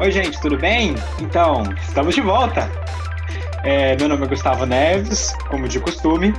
Oi, 0.00 0.10
gente, 0.10 0.40
tudo 0.40 0.56
bem? 0.56 0.94
Então, 1.20 1.62
estamos 1.82 2.14
de 2.14 2.22
volta. 2.22 2.70
É, 3.62 3.94
meu 3.98 4.08
nome 4.08 4.24
é 4.24 4.28
Gustavo 4.28 4.64
Neves, 4.64 5.34
como 5.50 5.68
de 5.68 5.78
costume, 5.78 6.32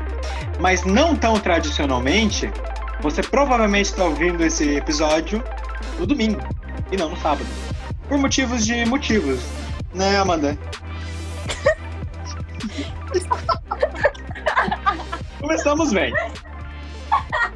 mas 0.60 0.84
não 0.84 1.16
tão 1.16 1.40
tradicionalmente, 1.40 2.50
você 3.02 3.22
provavelmente 3.22 3.86
está 3.86 4.06
ouvindo 4.06 4.44
esse 4.44 4.78
episódio 4.78 5.44
no 6.00 6.08
domingo 6.08 6.40
e 6.92 6.98
não 6.98 7.12
no 7.12 7.18
sábado. 7.18 7.46
Por 8.10 8.18
motivos 8.18 8.66
de 8.66 8.84
motivos, 8.86 9.40
né, 9.94 10.18
Amanda? 10.18 10.58
Começamos 15.40 15.94
bem. 15.94 16.12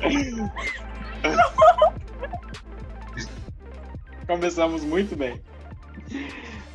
Começamos 4.27 4.83
muito 4.83 5.15
bem. 5.15 5.41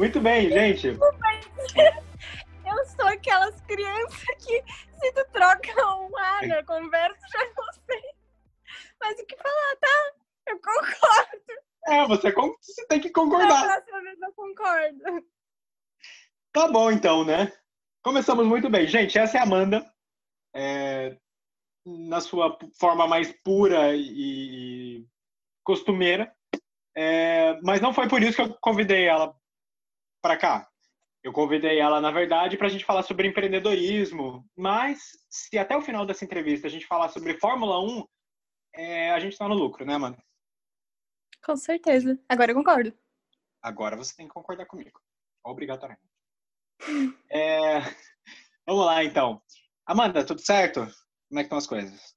Muito 0.01 0.19
bem, 0.19 0.49
gente. 0.49 0.87
Eu 0.89 2.87
sou 2.87 3.07
aquelas 3.07 3.61
crianças 3.61 4.25
que 4.39 4.65
se 4.99 5.13
tu 5.13 5.27
troca 5.31 5.95
um 5.99 6.17
ar 6.17 6.47
na 6.47 6.65
conversa, 6.65 7.21
já 7.31 7.45
não 7.55 7.73
sei. 7.85 8.03
Mas 8.99 9.21
o 9.21 9.27
que 9.27 9.37
falar, 9.37 9.77
tá? 9.79 10.13
Eu 10.47 10.59
concordo. 10.59 11.43
É, 11.87 12.07
você, 12.07 12.33
você 12.33 12.87
tem 12.87 12.99
que 12.99 13.09
Da 13.09 13.15
concordar. 13.15 13.63
próxima 13.63 14.01
vez 14.01 14.19
eu 14.23 14.33
concordo. 14.33 15.27
Tá 16.51 16.69
bom, 16.69 16.91
então, 16.91 17.23
né? 17.23 17.53
Começamos 18.03 18.47
muito 18.47 18.71
bem. 18.71 18.87
Gente, 18.87 19.19
essa 19.19 19.37
é 19.37 19.41
a 19.41 19.45
Amanda. 19.45 19.85
É, 20.57 21.15
na 21.85 22.23
sua 22.23 22.57
forma 22.79 23.07
mais 23.07 23.31
pura 23.45 23.95
e, 23.95 25.03
e 25.03 25.07
costumeira. 25.63 26.35
É, 26.97 27.61
mas 27.63 27.83
não 27.83 27.93
foi 27.93 28.09
por 28.09 28.23
isso 28.23 28.37
que 28.37 28.43
eu 28.43 28.57
convidei 28.63 29.05
ela 29.05 29.39
para 30.21 30.37
cá. 30.37 30.69
Eu 31.23 31.33
convidei 31.33 31.79
ela, 31.79 32.01
na 32.01 32.11
verdade, 32.11 32.57
para 32.57 32.67
a 32.67 32.71
gente 32.71 32.85
falar 32.85 33.03
sobre 33.03 33.29
empreendedorismo. 33.29 34.45
Mas, 34.57 35.01
se 35.29 35.59
até 35.59 35.77
o 35.77 35.83
final 35.83 36.07
dessa 36.07 36.25
entrevista 36.25 36.67
a 36.67 36.71
gente 36.71 36.87
falar 36.87 37.09
sobre 37.11 37.39
Fórmula 37.39 37.79
1, 37.81 38.05
é, 38.75 39.11
a 39.11 39.21
gente 39.21 39.33
está 39.33 39.47
no 39.47 39.55
lucro, 39.55 39.85
né, 39.85 39.95
Amanda? 39.95 40.23
Com 41.45 41.57
certeza. 41.57 42.19
Agora 42.29 42.53
eu 42.53 42.57
concordo. 42.57 42.97
Agora 43.63 43.97
você 43.97 44.17
tem 44.17 44.27
que 44.27 44.33
concordar 44.33 44.67
comigo. 44.67 45.01
Obrigatoriamente. 45.45 46.09
É, 47.33 47.81
Vamos 48.71 48.87
lá, 48.87 49.03
então. 49.03 49.43
Amanda, 49.85 50.25
tudo 50.25 50.41
certo? 50.41 50.81
Como 51.29 51.41
é 51.41 51.43
que 51.43 51.47
estão 51.47 51.59
as 51.59 51.67
coisas? 51.67 52.15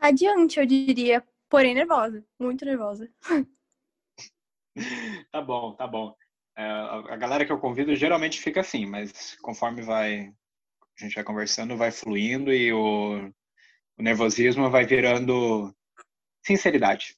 Radiante, 0.00 0.60
eu 0.60 0.64
diria. 0.64 1.26
Porém 1.48 1.74
nervosa. 1.74 2.24
Muito 2.38 2.64
nervosa. 2.64 3.12
Tá 5.30 5.42
bom, 5.42 5.74
tá 5.74 5.86
bom. 5.86 6.16
É, 6.56 6.62
a 6.62 7.14
a 7.14 7.16
galera 7.16 7.44
que 7.44 7.52
eu 7.52 7.58
convido 7.58 7.94
geralmente 7.96 8.40
fica 8.40 8.60
assim, 8.60 8.86
mas 8.86 9.36
conforme 9.40 9.82
vai 9.82 10.32
a 10.98 11.04
gente 11.04 11.14
vai 11.14 11.24
conversando, 11.24 11.76
vai 11.76 11.90
fluindo 11.90 12.52
e 12.52 12.72
o, 12.72 13.32
o 13.98 14.02
nervosismo 14.02 14.70
vai 14.70 14.84
virando 14.84 15.74
sinceridade. 16.44 17.16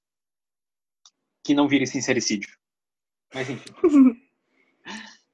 Que 1.45 1.55
não 1.55 1.69
vire 1.69 1.87
sincericídio. 1.87 2.57
Mas 3.35 3.51
enfim. 3.51 3.71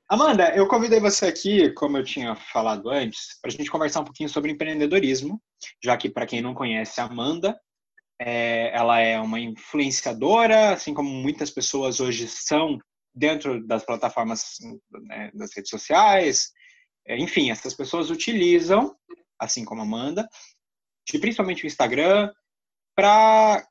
Amanda, 0.09 0.53
eu 0.57 0.67
convidei 0.67 0.99
você 0.99 1.27
aqui, 1.27 1.71
como 1.71 1.97
eu 1.97 2.03
tinha 2.03 2.35
falado 2.35 2.91
antes, 2.91 3.39
para 3.41 3.49
a 3.49 3.53
gente 3.53 3.71
conversar 3.71 4.01
um 4.01 4.05
pouquinho 4.05 4.29
sobre 4.29 4.51
empreendedorismo, 4.51 5.41
já 5.81 5.97
que, 5.97 6.11
para 6.11 6.27
quem 6.27 6.41
não 6.41 6.53
conhece 6.53 7.01
a 7.01 7.05
Amanda, 7.05 7.57
é, 8.21 8.77
ela 8.77 8.99
é 8.99 9.21
uma 9.21 9.39
influenciadora, 9.39 10.73
assim 10.73 10.93
como 10.93 11.09
muitas 11.09 11.49
pessoas 11.49 12.01
hoje 12.01 12.27
são 12.27 12.77
dentro 13.21 13.65
das 13.67 13.85
plataformas 13.85 14.57
né, 14.91 15.31
das 15.35 15.55
redes 15.55 15.69
sociais. 15.69 16.51
É, 17.07 17.19
enfim, 17.19 17.51
essas 17.51 17.75
pessoas 17.75 18.11
utilizam, 18.11 18.97
assim 19.39 19.63
como 19.63 19.83
a 19.83 19.85
Amanda, 19.85 20.27
de 21.07 21.19
principalmente 21.19 21.65
o 21.65 21.67
Instagram, 21.67 22.33
para 22.97 23.67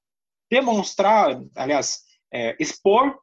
demonstrar, 0.52 1.42
aliás, 1.56 2.02
é, 2.32 2.56
expor 2.60 3.20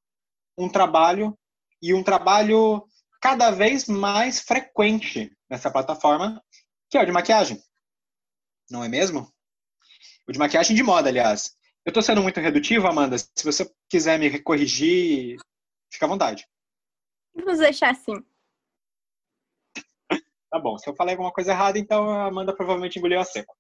um 0.59 0.69
trabalho 0.69 1.39
e 1.81 1.95
um 1.95 2.03
trabalho 2.03 2.85
cada 3.21 3.51
vez 3.53 3.87
mais 3.87 4.41
frequente 4.41 5.31
nessa 5.49 5.71
plataforma, 5.71 6.43
que 6.91 6.99
é 6.99 7.03
o 7.03 7.07
de 7.07 7.13
maquiagem. 7.13 7.63
Não 8.69 8.83
é 8.83 8.89
mesmo? 8.89 9.31
O 10.29 10.33
de 10.33 10.39
maquiagem 10.39 10.75
de 10.75 10.83
moda, 10.83 11.09
aliás. 11.09 11.53
Eu 11.85 11.93
tô 11.93 12.03
sendo 12.03 12.21
muito 12.21 12.41
redutivo, 12.41 12.89
Amanda. 12.89 13.17
Se 13.17 13.45
você 13.45 13.71
quiser 13.89 14.19
me 14.19 14.41
corrigir, 14.41 15.37
fica 15.97 16.07
à 16.07 16.09
vontade. 16.09 16.49
Vamos 17.35 17.59
deixar 17.59 17.91
assim. 17.91 18.15
Tá 20.51 20.59
bom. 20.59 20.79
Se 20.79 20.89
eu 20.89 20.95
falei 20.95 21.15
alguma 21.15 21.33
coisa 21.33 21.53
errada, 21.53 21.79
então 21.79 22.09
a 22.09 22.27
Amanda 22.27 22.55
provavelmente 22.55 22.99
engoliu 22.99 23.21
a 23.21 23.25
seco. 23.25 23.57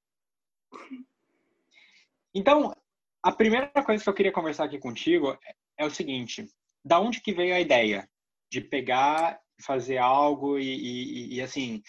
Então, 2.35 2.75
a 3.23 3.33
primeira 3.33 3.71
coisa 3.83 4.03
que 4.03 4.09
eu 4.09 4.15
queria 4.15 4.33
conversar 4.33 4.65
aqui 4.65 4.79
contigo 4.79 5.37
é- 5.79 5.85
o 5.85 5.91
seguinte: 5.91 6.47
da 6.85 7.01
onde 7.01 7.21
que 7.21 7.35
veio 7.35 7.55
a 7.55 7.61
ideia 7.61 8.09
de 8.51 8.61
pegar, 8.61 9.41
fazer 9.61 9.99
algo 9.99 10.59
e, 10.59 10.65
e- 10.65 11.35
e, 11.35 11.43
assim 11.43 11.83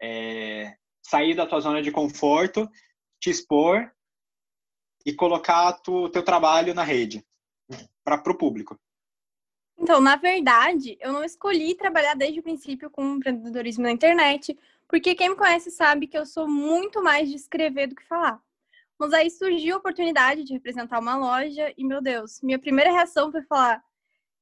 é, 0.00 0.76
sair 1.00 1.34
da 1.34 1.46
tua 1.46 1.60
zona 1.60 1.80
de 1.80 1.92
conforto, 1.92 2.68
te 3.20 3.30
expor 3.30 3.90
e 5.06 5.14
colocar 5.14 5.80
o 5.88 6.08
teu 6.08 6.24
trabalho 6.24 6.74
na 6.74 6.82
rede 6.82 7.24
para 8.04 8.30
o 8.30 8.36
público? 8.36 8.78
Então, 9.78 10.00
na 10.00 10.16
verdade, 10.16 10.96
eu 11.00 11.12
não 11.12 11.24
escolhi 11.24 11.74
trabalhar 11.74 12.14
desde 12.14 12.40
o 12.40 12.42
princípio 12.42 12.90
com 12.90 13.16
empreendedorismo 13.16 13.82
na 13.82 13.90
internet, 13.90 14.56
porque 14.86 15.14
quem 15.14 15.30
me 15.30 15.36
conhece 15.36 15.70
sabe 15.70 16.06
que 16.06 16.16
eu 16.16 16.26
sou 16.26 16.48
muito 16.48 17.02
mais 17.02 17.28
de 17.28 17.36
escrever 17.36 17.88
do 17.88 17.96
que 17.96 18.06
falar. 18.06 18.40
Mas 18.98 19.12
aí 19.12 19.30
surgiu 19.30 19.74
a 19.74 19.78
oportunidade 19.78 20.44
de 20.44 20.52
representar 20.52 21.00
uma 21.00 21.16
loja 21.16 21.72
e, 21.76 21.84
meu 21.84 22.00
Deus, 22.00 22.40
minha 22.42 22.58
primeira 22.58 22.92
reação 22.92 23.32
foi 23.32 23.42
falar: 23.42 23.82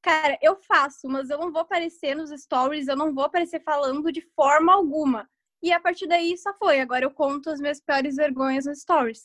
cara, 0.02 0.38
eu 0.42 0.56
faço, 0.56 1.08
mas 1.08 1.30
eu 1.30 1.38
não 1.38 1.52
vou 1.52 1.62
aparecer 1.62 2.14
nos 2.14 2.30
stories, 2.30 2.88
eu 2.88 2.96
não 2.96 3.14
vou 3.14 3.24
aparecer 3.24 3.62
falando 3.62 4.12
de 4.12 4.20
forma 4.34 4.72
alguma. 4.72 5.28
E 5.62 5.72
a 5.72 5.80
partir 5.80 6.06
daí 6.06 6.36
só 6.36 6.52
foi. 6.54 6.80
Agora 6.80 7.04
eu 7.04 7.10
conto 7.10 7.50
as 7.50 7.60
minhas 7.60 7.80
piores 7.80 8.16
vergonhas 8.16 8.66
nos 8.66 8.80
stories. 8.80 9.22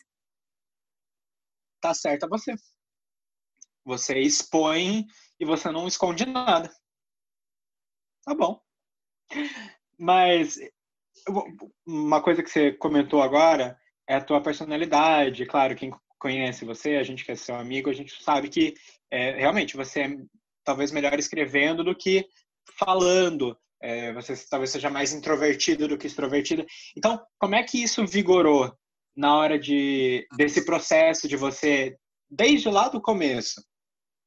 Tá 1.82 1.94
certa 1.94 2.28
você. 2.28 2.56
Você 3.86 4.20
expõe 4.20 5.06
e 5.40 5.46
você 5.46 5.72
não 5.72 5.88
esconde 5.88 6.26
nada. 6.26 6.72
Tá 8.24 8.34
bom. 8.34 8.62
Mas 9.98 10.60
uma 11.86 12.22
coisa 12.22 12.44
que 12.44 12.50
você 12.50 12.72
comentou 12.72 13.22
agora 13.22 13.78
é 14.08 14.16
a 14.16 14.24
tua 14.24 14.42
personalidade. 14.42 15.46
Claro, 15.46 15.76
quem 15.76 15.92
conhece 16.20 16.66
você, 16.66 16.96
a 16.96 17.04
gente 17.04 17.24
que 17.24 17.32
é 17.32 17.36
seu 17.36 17.56
amigo, 17.56 17.90
a 17.90 17.94
gente 17.94 18.22
sabe 18.24 18.50
que 18.50 18.74
é, 19.12 19.32
realmente 19.32 19.78
você 19.78 20.02
é 20.02 20.18
talvez 20.64 20.92
melhor 20.92 21.18
escrevendo 21.18 21.84
do 21.84 21.96
que 21.96 22.28
falando. 22.78 23.58
É, 23.82 24.12
você 24.14 24.34
talvez 24.50 24.72
seja 24.72 24.90
mais 24.90 25.14
introvertido 25.14 25.88
do 25.88 25.98
que 25.98 26.08
extrovertido. 26.08 26.66
Então, 26.98 27.22
como 27.38 27.56
é 27.56 27.64
que 27.64 27.82
isso 27.82 28.06
vigorou 28.06 28.76
na 29.16 29.38
hora 29.38 29.60
de 29.60 30.28
desse 30.36 30.66
processo 30.66 31.28
de 31.28 31.38
você, 31.38 31.96
desde 32.30 32.70
lá 32.70 32.90
do 32.90 33.02
começo, 33.02 33.64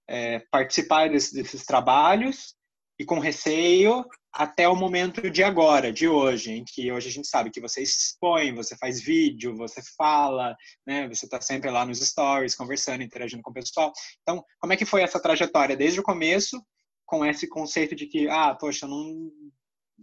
é, 0.09 0.41
participar 0.51 1.11
desse, 1.11 1.35
desses 1.35 1.65
trabalhos 1.65 2.57
e 2.99 3.05
com 3.05 3.19
receio 3.19 4.05
até 4.33 4.69
o 4.69 4.75
momento 4.75 5.31
de 5.31 5.43
agora, 5.43 5.93
de 5.93 6.09
hoje, 6.09 6.53
em 6.53 6.65
que 6.65 6.91
hoje 6.91 7.09
a 7.09 7.13
gente 7.13 7.29
sabe 7.29 7.51
que 7.51 7.61
você 7.61 7.83
expõe, 7.83 8.55
você 8.55 8.77
faz 8.77 9.01
vídeo, 9.01 9.57
você 9.57 9.81
fala, 9.97 10.57
né? 10.87 11.09
Você 11.09 11.25
está 11.25 11.41
sempre 11.41 11.71
lá 11.71 11.85
nos 11.85 12.01
stories, 12.01 12.55
conversando, 12.55 13.03
interagindo 13.03 13.43
com 13.43 13.51
o 13.51 13.55
pessoal. 13.55 13.93
Então, 14.23 14.45
como 14.59 14.73
é 14.73 14.77
que 14.77 14.85
foi 14.85 15.03
essa 15.03 15.21
trajetória 15.21 15.77
desde 15.77 16.01
o 16.01 16.05
começo, 16.05 16.61
com 17.07 17.25
esse 17.25 17.49
conceito 17.49 17.95
de 17.95 18.07
que, 18.07 18.29
ah, 18.29 18.55
poxa, 18.55 18.87
não, 18.87 19.31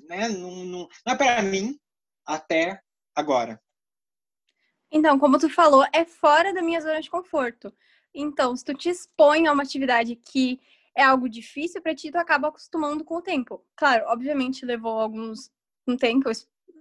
né, 0.10 0.30
não, 0.30 0.66
não, 0.66 0.88
não 1.06 1.14
é 1.14 1.16
para 1.16 1.42
mim 1.42 1.78
até 2.26 2.82
agora? 3.14 3.62
Então, 4.92 5.20
como 5.20 5.38
tu 5.38 5.50
falou, 5.50 5.86
é 5.94 6.06
fora 6.06 6.54
da 6.54 6.62
minha 6.62 6.80
zona 6.80 7.02
de 7.02 7.10
conforto. 7.10 7.74
Então, 8.16 8.56
se 8.56 8.64
tu 8.64 8.74
te 8.74 8.90
expõe 8.90 9.46
a 9.48 9.52
uma 9.54 9.64
atividade 9.64 10.16
que 10.16 10.60
é 10.98 11.04
algo 11.04 11.28
difícil 11.28 11.82
para 11.82 11.94
ti, 11.94 12.10
tu 12.10 12.18
acaba 12.18 12.48
acostumando 12.48 13.04
com 13.04 13.16
o 13.18 13.22
tempo. 13.22 13.64
Claro, 13.76 14.06
obviamente 14.08 14.66
levou 14.66 14.98
alguns 15.00 15.52
um 15.88 15.98
tempo, 15.98 16.30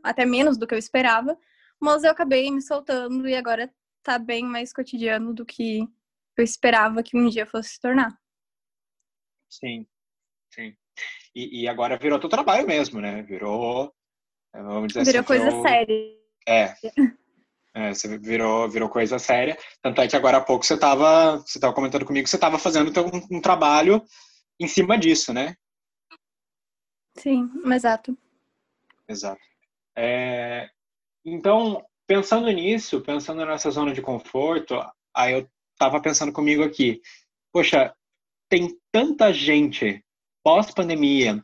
até 0.02 0.25
menos 0.25 0.56
do 0.56 0.66
que 0.66 0.75
eu 0.75 0.78
esperava, 0.78 1.36
mas 1.81 2.04
eu 2.04 2.10
acabei 2.10 2.50
me 2.50 2.62
soltando 2.62 3.28
e 3.28 3.34
agora 3.34 3.72
tá 4.02 4.19
bem 4.19 4.44
mais 4.44 4.72
cotidiano 4.72 5.34
do 5.34 5.44
que 5.44 5.81
eu 6.36 6.44
esperava 6.44 7.02
que 7.02 7.16
um 7.16 7.28
dia 7.28 7.44
fosse 7.44 7.70
se 7.70 7.80
tornar. 7.80 8.16
Sim, 9.50 9.87
sim. 10.52 10.76
E, 11.34 11.62
e 11.62 11.69
agora 11.69 11.98
virou 11.98 12.20
teu 12.20 12.28
trabalho 12.28 12.66
mesmo, 12.66 13.00
né? 13.00 13.22
Virou, 13.22 13.92
vamos 14.52 14.88
dizer 14.92 15.04
Virou 15.04 15.20
assim, 15.20 15.26
coisa 15.26 15.44
virou- 15.46 15.62
séria. 15.62 16.19
É. 16.48 16.75
É, 17.75 17.93
você 17.93 18.17
virou, 18.19 18.69
virou 18.71 18.88
coisa 18.88 19.19
séria. 19.19 19.59
Tanto 19.82 20.00
é 20.00 20.06
que 20.06 20.15
agora 20.15 20.38
há 20.38 20.41
pouco 20.41 20.65
você 20.65 20.75
estava 20.75 21.38
você 21.38 21.59
tava 21.59 21.75
comentando 21.75 22.05
comigo 22.05 22.25
que 22.25 22.31
você 22.31 22.37
estava 22.37 22.59
fazendo 22.59 22.93
um, 23.00 23.37
um 23.37 23.41
trabalho 23.41 24.03
em 24.61 24.69
cima 24.69 24.97
disso, 24.97 25.32
né? 25.32 25.56
Sim, 27.17 27.50
exato. 27.73 28.17
Exato. 29.09 29.41
É, 29.97 30.69
então, 31.25 31.85
pensando 32.06 32.49
nisso, 32.50 33.00
pensando 33.00 33.44
nessa 33.44 33.71
zona 33.71 33.93
de 33.93 34.03
conforto, 34.03 34.81
aí 35.15 35.35
eu 35.35 35.49
estava 35.73 36.00
pensando 36.00 36.32
comigo 36.32 36.62
aqui, 36.62 37.00
poxa, 37.53 37.94
tem 38.49 38.79
tanta 38.93 39.32
gente 39.32 40.05
pós-pandemia 40.44 41.41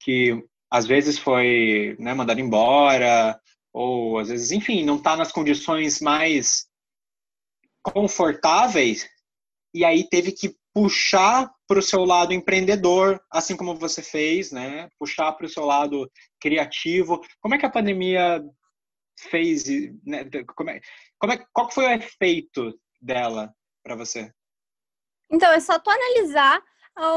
que 0.00 0.44
às 0.70 0.86
vezes 0.86 1.18
foi 1.18 1.96
né, 1.98 2.14
mandado 2.14 2.40
embora, 2.40 3.40
ou 3.76 4.18
às 4.18 4.28
vezes, 4.28 4.52
enfim, 4.52 4.82
não 4.82 4.96
está 4.96 5.14
nas 5.14 5.30
condições 5.30 6.00
mais 6.00 6.66
confortáveis, 7.82 9.06
e 9.74 9.84
aí 9.84 10.08
teve 10.08 10.32
que 10.32 10.56
puxar 10.72 11.52
para 11.68 11.78
o 11.78 11.82
seu 11.82 12.02
lado 12.02 12.32
empreendedor, 12.32 13.22
assim 13.30 13.54
como 13.54 13.74
você 13.74 14.02
fez, 14.02 14.50
né? 14.50 14.88
Puxar 14.98 15.30
para 15.32 15.44
o 15.44 15.48
seu 15.48 15.66
lado 15.66 16.10
criativo. 16.40 17.20
Como 17.38 17.54
é 17.54 17.58
que 17.58 17.66
a 17.66 17.70
pandemia 17.70 18.42
fez? 19.30 19.64
Né? 20.06 20.24
Como 20.56 20.70
é, 20.70 20.80
como 21.18 21.32
é, 21.34 21.46
qual 21.52 21.70
foi 21.70 21.84
o 21.84 21.92
efeito 21.92 22.80
dela 22.98 23.54
para 23.82 23.94
você? 23.94 24.32
Então, 25.30 25.52
é 25.52 25.60
só 25.60 25.78
tu 25.78 25.90
analisar 25.90 26.62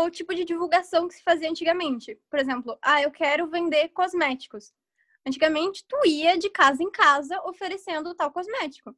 o 0.03 0.09
tipo 0.09 0.35
de 0.35 0.43
divulgação 0.43 1.07
que 1.07 1.13
se 1.13 1.23
fazia 1.23 1.49
antigamente. 1.49 2.19
Por 2.29 2.37
exemplo, 2.37 2.77
ah, 2.81 3.01
eu 3.01 3.11
quero 3.11 3.49
vender 3.49 3.89
cosméticos. 3.89 4.73
Antigamente, 5.25 5.85
tu 5.87 5.97
ia 6.05 6.37
de 6.37 6.49
casa 6.49 6.81
em 6.81 6.89
casa 6.91 7.41
oferecendo 7.45 8.15
tal 8.15 8.31
cosmético. 8.31 8.95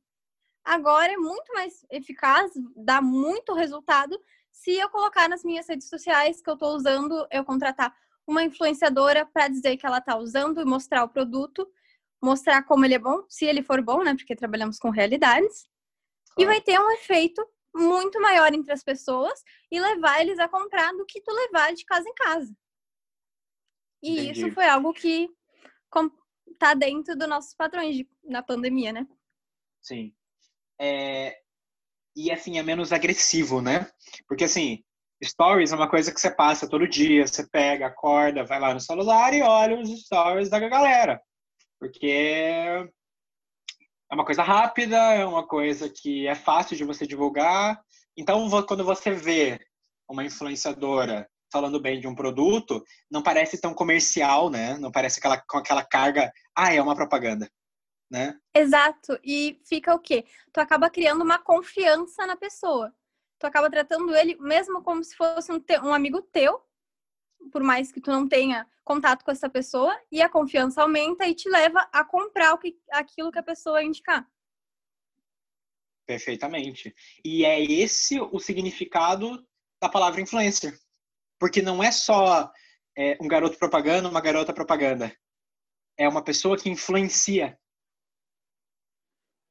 Agora 0.63 1.11
é 1.11 1.17
muito 1.17 1.51
mais 1.53 1.85
eficaz, 1.89 2.51
dá 2.75 3.01
muito 3.01 3.53
resultado 3.53 4.19
se 4.51 4.77
eu 4.77 4.89
colocar 4.89 5.27
nas 5.27 5.43
minhas 5.43 5.67
redes 5.67 5.89
sociais 5.89 6.41
que 6.41 6.49
eu 6.49 6.53
estou 6.53 6.75
usando, 6.75 7.27
eu 7.31 7.43
contratar 7.43 7.95
uma 8.27 8.43
influenciadora 8.43 9.25
para 9.25 9.47
dizer 9.47 9.77
que 9.77 9.85
ela 9.85 9.97
está 9.97 10.15
usando 10.15 10.61
e 10.61 10.65
mostrar 10.65 11.03
o 11.03 11.09
produto, 11.09 11.67
mostrar 12.21 12.63
como 12.63 12.85
ele 12.85 12.93
é 12.93 12.99
bom, 12.99 13.25
se 13.27 13.45
ele 13.45 13.63
for 13.63 13.81
bom, 13.81 14.03
né? 14.03 14.13
Porque 14.15 14.35
trabalhamos 14.35 14.77
com 14.77 14.89
realidades. 14.89 15.67
Claro. 16.33 16.41
E 16.41 16.45
vai 16.45 16.61
ter 16.61 16.79
um 16.79 16.91
efeito 16.91 17.43
muito 17.75 18.21
maior 18.21 18.53
entre 18.53 18.71
as 18.71 18.83
pessoas 18.83 19.41
e 19.71 19.79
levar 19.79 20.21
eles 20.21 20.37
a 20.37 20.47
comprar 20.47 20.91
do 20.93 21.05
que 21.05 21.21
tu 21.21 21.31
levar 21.31 21.73
de 21.73 21.83
casa 21.85 22.07
em 22.07 22.13
casa. 22.13 22.55
E 24.03 24.11
Entendi. 24.13 24.31
isso 24.31 24.51
foi 24.53 24.67
algo 24.67 24.93
que 24.93 25.29
tá 26.57 26.73
dentro 26.73 27.15
dos 27.15 27.27
nossos 27.27 27.53
padrões 27.53 27.95
de, 27.95 28.07
na 28.23 28.41
pandemia, 28.41 28.91
né? 28.93 29.07
Sim. 29.81 30.13
É, 30.79 31.37
e 32.15 32.31
assim, 32.31 32.57
é 32.57 32.63
menos 32.63 32.91
agressivo, 32.91 33.61
né? 33.61 33.89
Porque 34.27 34.43
assim, 34.43 34.83
stories 35.23 35.71
é 35.71 35.75
uma 35.75 35.89
coisa 35.89 36.11
que 36.13 36.19
você 36.19 36.29
passa 36.29 36.69
todo 36.69 36.87
dia, 36.87 37.27
você 37.27 37.47
pega, 37.47 37.87
acorda, 37.87 38.43
vai 38.43 38.59
lá 38.59 38.73
no 38.73 38.79
celular 38.79 39.33
e 39.33 39.41
olha 39.41 39.79
os 39.79 39.89
stories 40.03 40.49
da 40.49 40.59
galera. 40.59 41.21
Porque 41.79 42.07
é 42.07 42.85
uma 44.13 44.25
coisa 44.25 44.43
rápida, 44.43 44.97
é 44.97 45.25
uma 45.25 45.47
coisa 45.47 45.89
que 45.89 46.27
é 46.27 46.35
fácil 46.35 46.75
de 46.75 46.83
você 46.83 47.07
divulgar. 47.07 47.81
Então, 48.17 48.49
quando 48.67 48.83
você 48.83 49.11
vê 49.11 49.59
uma 50.07 50.25
influenciadora 50.25 51.29
falando 51.51 51.79
bem 51.79 51.99
de 51.99 52.07
um 52.07 52.15
produto, 52.15 52.83
não 53.09 53.21
parece 53.21 53.59
tão 53.59 53.73
comercial, 53.73 54.49
né? 54.49 54.77
Não 54.77 54.91
parece 54.91 55.19
aquela, 55.19 55.39
com 55.41 55.57
aquela 55.57 55.83
carga, 55.83 56.31
ah, 56.55 56.73
é 56.73 56.81
uma 56.81 56.95
propaganda, 56.95 57.51
né? 58.09 58.39
Exato. 58.55 59.19
E 59.23 59.59
fica 59.67 59.93
o 59.93 59.99
quê? 59.99 60.25
Tu 60.53 60.59
acaba 60.59 60.89
criando 60.89 61.23
uma 61.23 61.39
confiança 61.39 62.25
na 62.25 62.35
pessoa. 62.35 62.93
Tu 63.39 63.45
acaba 63.45 63.69
tratando 63.69 64.15
ele 64.15 64.35
mesmo 64.37 64.81
como 64.81 65.03
se 65.03 65.15
fosse 65.15 65.51
um, 65.51 65.59
te... 65.59 65.77
um 65.79 65.93
amigo 65.93 66.21
teu, 66.21 66.61
por 67.51 67.63
mais 67.63 67.91
que 67.91 67.99
tu 67.99 68.11
não 68.11 68.27
tenha 68.27 68.67
contato 68.83 69.23
com 69.23 69.31
essa 69.31 69.49
pessoa 69.49 69.97
e 70.11 70.21
a 70.21 70.29
confiança 70.29 70.81
aumenta 70.81 71.27
e 71.27 71.33
te 71.33 71.49
leva 71.49 71.87
a 71.91 72.03
comprar 72.03 72.53
o 72.53 72.57
que, 72.57 72.77
aquilo 72.91 73.31
que 73.31 73.39
a 73.39 73.43
pessoa 73.43 73.83
indicar. 73.83 74.27
Perfeitamente. 76.05 76.93
E 77.23 77.45
é 77.45 77.61
esse 77.61 78.19
o 78.19 78.39
significado 78.39 79.45
da 79.81 79.89
palavra 79.89 80.21
influencer. 80.21 80.77
Porque 81.41 81.59
não 81.59 81.83
é 81.83 81.91
só 81.91 82.51
é, 82.95 83.17
um 83.19 83.27
garoto 83.27 83.57
propaganda, 83.57 84.07
uma 84.07 84.21
garota 84.21 84.53
propaganda. 84.53 85.11
É 85.97 86.07
uma 86.07 86.23
pessoa 86.23 86.55
que 86.55 86.69
influencia. 86.69 87.57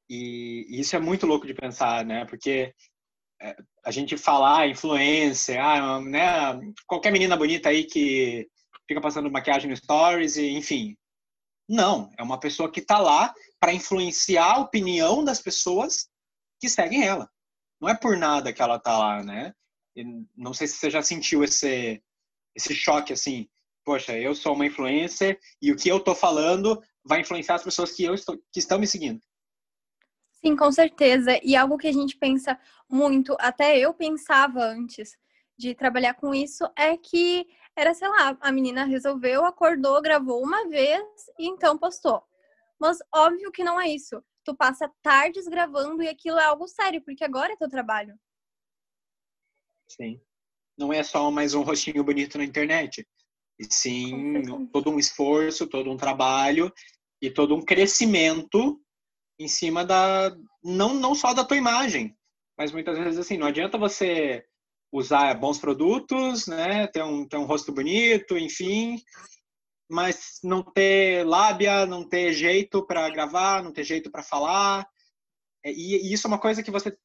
E, 0.09 0.67
e 0.71 0.79
isso 0.79 0.95
é 0.95 1.01
muito 1.01 1.27
louco 1.27 1.49
de 1.49 1.53
pensar, 1.53 2.05
né? 2.05 2.25
Porque 2.27 2.73
é, 3.43 3.57
a 3.85 3.91
gente 3.91 4.17
falar 4.17 4.61
ah, 4.61 4.69
influência, 4.69 5.61
ah, 5.61 6.01
né? 6.01 6.61
Qualquer 6.87 7.11
menina 7.11 7.37
bonita 7.37 7.71
aí 7.71 7.83
que 7.83 8.49
fica 8.87 9.01
passando 9.01 9.29
maquiagem 9.29 9.69
no 9.69 9.77
stories 9.77 10.37
e 10.37 10.49
enfim. 10.51 10.97
Não, 11.69 12.09
é 12.17 12.23
uma 12.23 12.39
pessoa 12.39 12.71
que 12.71 12.79
está 12.79 13.01
lá 13.01 13.35
para 13.59 13.75
influenciar 13.75 14.55
a 14.55 14.61
opinião 14.61 15.25
das 15.25 15.43
pessoas 15.43 16.09
que 16.61 16.69
seguem 16.69 17.05
ela. 17.05 17.29
Não 17.81 17.89
é 17.89 17.97
por 17.97 18.17
nada 18.17 18.53
que 18.53 18.63
ela 18.63 18.77
está 18.77 18.97
lá, 18.97 19.25
né? 19.25 19.53
Não 20.37 20.53
sei 20.53 20.67
se 20.67 20.77
você 20.77 20.91
já 20.91 21.03
sentiu 21.03 21.43
esse 21.45 22.03
esse 22.55 22.75
choque 22.75 23.13
assim, 23.13 23.49
poxa, 23.85 24.19
eu 24.19 24.35
sou 24.35 24.55
uma 24.55 24.67
influencer 24.67 25.39
e 25.63 25.71
o 25.71 25.77
que 25.77 25.89
eu 25.89 25.99
estou 25.99 26.15
falando 26.15 26.83
vai 27.05 27.21
influenciar 27.21 27.55
as 27.55 27.63
pessoas 27.63 27.93
que 27.93 28.05
eu 28.05 28.15
estou, 28.15 28.37
que 28.53 28.59
estão 28.59 28.79
me 28.79 28.87
seguindo. 28.87 29.21
Sim, 30.33 30.57
com 30.57 30.73
certeza. 30.73 31.39
E 31.43 31.55
algo 31.55 31.77
que 31.77 31.87
a 31.87 31.93
gente 31.93 32.17
pensa 32.17 32.59
muito, 32.89 33.37
até 33.39 33.79
eu 33.79 33.93
pensava 33.95 34.65
antes 34.65 35.17
de 35.57 35.75
trabalhar 35.75 36.15
com 36.15 36.35
isso, 36.35 36.65
é 36.77 36.97
que 36.97 37.47
era, 37.77 37.93
sei 37.93 38.09
lá, 38.09 38.37
a 38.41 38.51
menina 38.51 38.85
resolveu, 38.85 39.45
acordou, 39.45 40.01
gravou 40.01 40.43
uma 40.43 40.67
vez 40.69 41.05
e 41.39 41.47
então 41.47 41.77
postou. 41.77 42.23
Mas 42.81 42.99
óbvio 43.15 43.53
que 43.53 43.63
não 43.63 43.79
é 43.79 43.89
isso. 43.89 44.23
Tu 44.43 44.57
passa 44.57 44.91
tardes 45.03 45.47
gravando 45.47 46.03
e 46.03 46.09
aquilo 46.09 46.39
é 46.39 46.45
algo 46.45 46.67
sério, 46.67 47.03
porque 47.03 47.23
agora 47.23 47.53
é 47.53 47.57
teu 47.57 47.69
trabalho. 47.69 48.19
Sim. 49.91 50.21
Não 50.79 50.93
é 50.93 51.03
só 51.03 51.31
mais 51.31 51.55
um 51.55 51.63
rostinho 51.63 52.05
bonito 52.05 52.39
na 52.39 52.45
internet. 52.45 53.07
E 53.59 53.65
sim 53.69 54.43
todo 54.73 54.91
um 54.91 54.99
esforço, 54.99 55.67
todo 55.67 55.91
um 55.91 55.97
trabalho 55.97 56.73
e 57.21 57.31
todo 57.31 57.55
um 57.55 57.63
crescimento 57.63 58.81
em 59.39 59.49
cima 59.49 59.85
da 59.85 60.35
não 60.63 60.95
não 60.95 61.15
só 61.15 61.35
da 61.35 61.45
tua 61.45 61.57
imagem, 61.57 62.17
mas 62.57 62.73
muitas 62.73 62.97
vezes 62.97 63.19
assim, 63.19 63.37
não 63.37 63.47
adianta 63.47 63.77
você 63.77 64.45
usar 64.93 65.35
bons 65.35 65.59
produtos, 65.59 66.47
né? 66.47 66.87
Ter 66.87 67.03
um, 67.03 67.27
ter 67.27 67.37
um 67.37 67.45
rosto 67.45 67.73
bonito, 67.73 68.39
enfim, 68.39 68.97
mas 69.91 70.39
não 70.43 70.63
ter 70.63 71.27
lábia, 71.27 71.85
não 71.85 72.09
ter 72.09 72.33
jeito 72.33 72.87
para 72.87 73.09
gravar, 73.11 73.63
não 73.63 73.73
ter 73.73 73.85
jeito 73.85 74.11
para 74.11 74.23
falar. 74.23 74.87
É, 75.65 75.71
e, 75.71 75.97
e, 75.97 76.13
isso 76.13 76.27
é 76.27 76.29
uma 76.29 76.41
coisa 76.41 76.63
que 76.63 76.71
você 76.71 76.97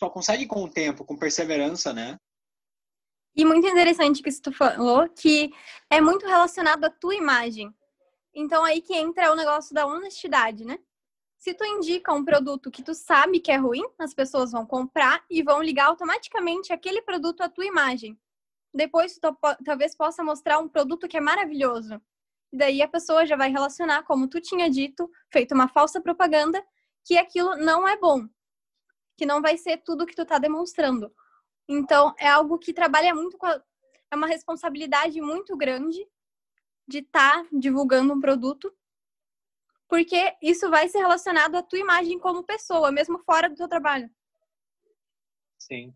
só 0.00 0.08
consegue 0.08 0.46
com 0.46 0.64
o 0.64 0.70
tempo, 0.70 1.04
com 1.04 1.14
perseverança, 1.14 1.92
né? 1.92 2.18
E 3.36 3.44
muito 3.44 3.68
interessante 3.68 4.22
que 4.22 4.40
tu 4.40 4.50
falou, 4.50 5.06
que 5.10 5.52
é 5.90 6.00
muito 6.00 6.26
relacionado 6.26 6.84
à 6.84 6.90
tua 6.90 7.14
imagem. 7.14 7.72
Então 8.34 8.64
aí 8.64 8.80
que 8.80 8.94
entra 8.94 9.30
o 9.30 9.36
negócio 9.36 9.74
da 9.74 9.86
honestidade, 9.86 10.64
né? 10.64 10.78
Se 11.36 11.52
tu 11.54 11.64
indica 11.64 12.12
um 12.12 12.24
produto 12.24 12.70
que 12.70 12.82
tu 12.82 12.94
sabe 12.94 13.40
que 13.40 13.52
é 13.52 13.56
ruim, 13.56 13.84
as 13.98 14.14
pessoas 14.14 14.52
vão 14.52 14.66
comprar 14.66 15.22
e 15.28 15.42
vão 15.42 15.62
ligar 15.62 15.86
automaticamente 15.86 16.72
aquele 16.72 17.02
produto 17.02 17.42
à 17.42 17.48
tua 17.48 17.66
imagem. 17.66 18.18
Depois 18.72 19.18
tu 19.18 19.36
talvez 19.64 19.94
possa 19.94 20.24
mostrar 20.24 20.58
um 20.58 20.68
produto 20.68 21.08
que 21.08 21.16
é 21.16 21.20
maravilhoso. 21.20 22.00
Daí 22.52 22.82
a 22.82 22.88
pessoa 22.88 23.26
já 23.26 23.36
vai 23.36 23.50
relacionar, 23.50 24.02
como 24.04 24.28
tu 24.28 24.40
tinha 24.40 24.68
dito, 24.68 25.10
feito 25.30 25.54
uma 25.54 25.68
falsa 25.68 26.00
propaganda, 26.00 26.64
que 27.04 27.16
aquilo 27.16 27.56
não 27.56 27.86
é 27.86 27.96
bom. 27.96 28.28
Que 29.20 29.26
não 29.26 29.42
vai 29.42 29.58
ser 29.58 29.82
tudo 29.82 30.06
que 30.06 30.16
tu 30.16 30.24
tá 30.24 30.38
demonstrando. 30.38 31.14
Então, 31.68 32.14
é 32.18 32.26
algo 32.26 32.58
que 32.58 32.72
trabalha 32.72 33.14
muito 33.14 33.36
com 33.36 33.44
a... 33.44 33.62
é 34.10 34.16
uma 34.16 34.26
responsabilidade 34.26 35.20
muito 35.20 35.54
grande 35.58 36.08
de 36.88 37.00
estar 37.00 37.42
tá 37.42 37.48
divulgando 37.52 38.14
um 38.14 38.20
produto 38.20 38.74
porque 39.90 40.34
isso 40.40 40.70
vai 40.70 40.88
ser 40.88 41.00
relacionado 41.00 41.54
à 41.54 41.62
tua 41.62 41.78
imagem 41.78 42.18
como 42.18 42.44
pessoa, 42.44 42.90
mesmo 42.90 43.18
fora 43.18 43.50
do 43.50 43.56
teu 43.56 43.68
trabalho. 43.68 44.08
Sim. 45.58 45.92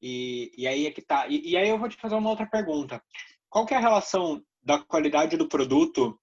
E, 0.00 0.50
e 0.56 0.66
aí 0.66 0.86
é 0.86 0.90
que 0.90 1.00
tá. 1.00 1.28
E, 1.28 1.50
e, 1.50 1.56
aí 1.56 1.68
eu 1.68 1.78
vou 1.78 1.88
te 1.88 1.96
fazer 1.96 2.16
uma 2.16 2.30
outra 2.30 2.46
pergunta. 2.46 3.00
Qual 3.48 3.64
que 3.64 3.72
é 3.72 3.76
a 3.76 3.80
relação 3.80 4.42
da 4.60 4.82
qualidade 4.82 5.36
do 5.36 5.46
produto 5.48 6.18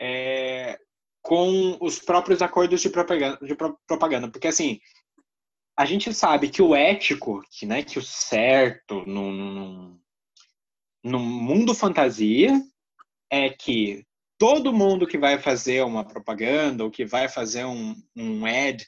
é, 0.00 0.78
com 1.22 1.76
os 1.80 1.98
próprios 1.98 2.40
acordos 2.40 2.80
de 2.80 2.88
propaganda, 2.88 3.38
de 3.44 3.56
propaganda? 3.86 4.30
Porque 4.30 4.46
assim, 4.46 4.78
a 5.76 5.84
gente 5.84 6.12
sabe 6.14 6.48
que 6.48 6.62
o 6.62 6.74
ético, 6.74 7.42
que, 7.50 7.66
né, 7.66 7.82
que 7.82 7.98
o 7.98 8.02
certo 8.02 9.04
no, 9.06 9.30
no, 9.30 10.00
no 11.04 11.18
mundo 11.18 11.74
fantasia 11.74 12.60
é 13.30 13.50
que 13.50 14.04
todo 14.38 14.72
mundo 14.72 15.06
que 15.06 15.18
vai 15.18 15.38
fazer 15.38 15.84
uma 15.84 16.04
propaganda 16.04 16.82
ou 16.82 16.90
que 16.90 17.04
vai 17.04 17.28
fazer 17.28 17.64
um, 17.64 17.94
um 18.16 18.46
ad 18.46 18.86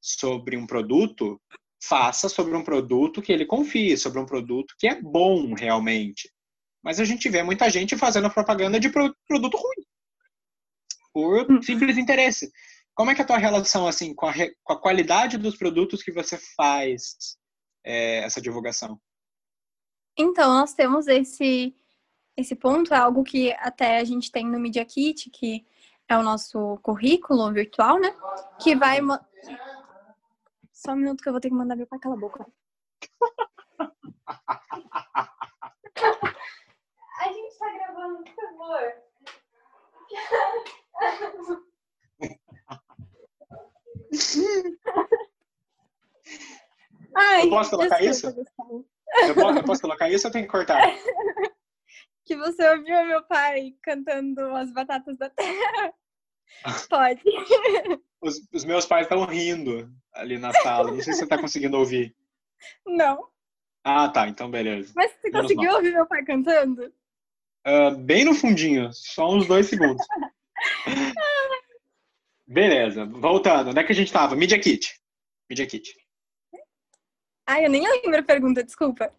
sobre 0.00 0.56
um 0.56 0.66
produto, 0.66 1.40
faça 1.82 2.28
sobre 2.28 2.56
um 2.56 2.62
produto 2.62 3.20
que 3.20 3.32
ele 3.32 3.44
confie, 3.44 3.96
sobre 3.96 4.20
um 4.20 4.26
produto 4.26 4.74
que 4.78 4.86
é 4.86 5.00
bom 5.00 5.54
realmente. 5.54 6.30
Mas 6.82 7.00
a 7.00 7.04
gente 7.04 7.28
vê 7.28 7.42
muita 7.42 7.68
gente 7.68 7.96
fazendo 7.96 8.30
propaganda 8.30 8.78
de 8.78 8.88
produto 8.88 9.56
ruim. 9.56 9.84
Por 11.12 11.50
hum. 11.50 11.62
simples 11.62 11.98
interesse. 11.98 12.50
Como 12.98 13.10
é 13.12 13.14
que 13.14 13.20
é 13.20 13.24
a 13.24 13.26
tua 13.28 13.38
relação 13.38 13.86
assim 13.86 14.12
com 14.12 14.26
a, 14.26 14.32
com 14.64 14.72
a 14.72 14.80
qualidade 14.80 15.38
dos 15.38 15.56
produtos 15.56 16.02
que 16.02 16.10
você 16.10 16.36
faz 16.56 17.38
é, 17.84 18.24
essa 18.24 18.40
divulgação? 18.40 19.00
Então, 20.18 20.52
nós 20.52 20.74
temos 20.74 21.06
esse 21.06 21.72
esse 22.36 22.56
ponto, 22.56 22.92
é 22.92 22.96
algo 22.96 23.22
que 23.22 23.52
até 23.60 23.98
a 23.98 24.04
gente 24.04 24.32
tem 24.32 24.44
no 24.44 24.58
Media 24.58 24.84
Kit, 24.84 25.30
que 25.30 25.64
é 26.08 26.18
o 26.18 26.24
nosso 26.24 26.76
currículo 26.82 27.52
virtual, 27.52 28.00
né? 28.00 28.12
Que 28.60 28.74
vai. 28.74 28.98
Só 30.72 30.90
um 30.90 30.96
minuto 30.96 31.22
que 31.22 31.28
eu 31.28 31.32
vou 31.32 31.40
ter 31.40 31.50
que 31.50 31.54
mandar 31.54 31.76
meu 31.76 31.86
pai 31.86 32.00
calar 32.00 32.18
a 32.18 32.20
boca. 32.20 32.44
a 37.20 37.32
gente 37.32 37.58
tá 37.58 37.72
gravando, 37.72 38.24
por 38.24 38.34
favor. 38.34 38.92
eu 47.48 47.58
posso 47.58 47.70
colocar 47.70 48.02
isso? 48.02 48.26
Eu 48.26 49.34
posso, 49.34 49.58
eu 49.58 49.64
posso 49.64 49.80
colocar 49.82 50.10
isso 50.10 50.26
ou 50.26 50.28
eu 50.28 50.32
tenho 50.32 50.44
que 50.44 50.50
cortar? 50.50 50.82
que 52.28 52.36
você 52.36 52.68
ouviu 52.68 53.06
meu 53.06 53.22
pai 53.24 53.74
cantando 53.82 54.40
as 54.54 54.70
batatas 54.70 55.16
da 55.16 55.30
terra. 55.30 55.94
Pode. 56.90 57.22
Os, 58.20 58.46
os 58.52 58.64
meus 58.64 58.84
pais 58.84 59.06
estão 59.06 59.24
rindo 59.24 59.90
ali 60.12 60.38
na 60.38 60.52
sala. 60.52 60.90
Não 60.90 61.00
sei 61.00 61.14
se 61.14 61.20
você 61.20 61.24
está 61.24 61.38
conseguindo 61.38 61.78
ouvir. 61.78 62.14
Não. 62.86 63.28
Ah, 63.82 64.08
tá. 64.08 64.28
Então, 64.28 64.50
beleza. 64.50 64.92
Mas 64.94 65.12
você 65.12 65.30
Menos 65.30 65.42
conseguiu 65.42 65.70
mal. 65.70 65.76
ouvir 65.76 65.92
meu 65.92 66.06
pai 66.06 66.24
cantando? 66.24 66.92
Uh, 67.66 67.96
bem 67.96 68.24
no 68.24 68.34
fundinho. 68.34 68.92
Só 68.92 69.30
uns 69.30 69.46
dois 69.46 69.66
segundos. 69.66 70.06
beleza. 72.46 73.06
Voltando. 73.06 73.70
Onde 73.70 73.80
é 73.80 73.84
que 73.84 73.92
a 73.92 73.94
gente 73.94 74.08
estava? 74.08 74.36
Media 74.36 74.58
Kit. 74.58 75.00
Media 75.48 75.66
Kit. 75.66 75.94
Ai, 77.50 77.64
eu 77.64 77.70
nem 77.70 77.80
lembro 77.80 78.20
a 78.20 78.22
pergunta, 78.22 78.62
desculpa. 78.62 79.10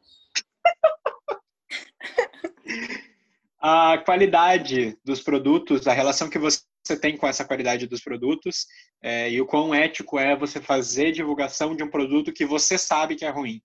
a 3.59 3.97
qualidade 4.05 4.95
dos 5.03 5.19
produtos, 5.19 5.87
a 5.87 5.93
relação 5.93 6.29
que 6.29 6.37
você 6.37 6.61
tem 7.01 7.17
com 7.17 7.25
essa 7.25 7.43
qualidade 7.43 7.87
dos 7.87 8.03
produtos 8.03 8.67
é, 9.01 9.31
e 9.31 9.41
o 9.41 9.47
quão 9.47 9.73
ético 9.73 10.19
é 10.19 10.35
você 10.35 10.61
fazer 10.61 11.11
divulgação 11.11 11.75
de 11.75 11.83
um 11.83 11.89
produto 11.89 12.31
que 12.31 12.45
você 12.45 12.77
sabe 12.77 13.15
que 13.15 13.25
é 13.25 13.29
ruim. 13.31 13.63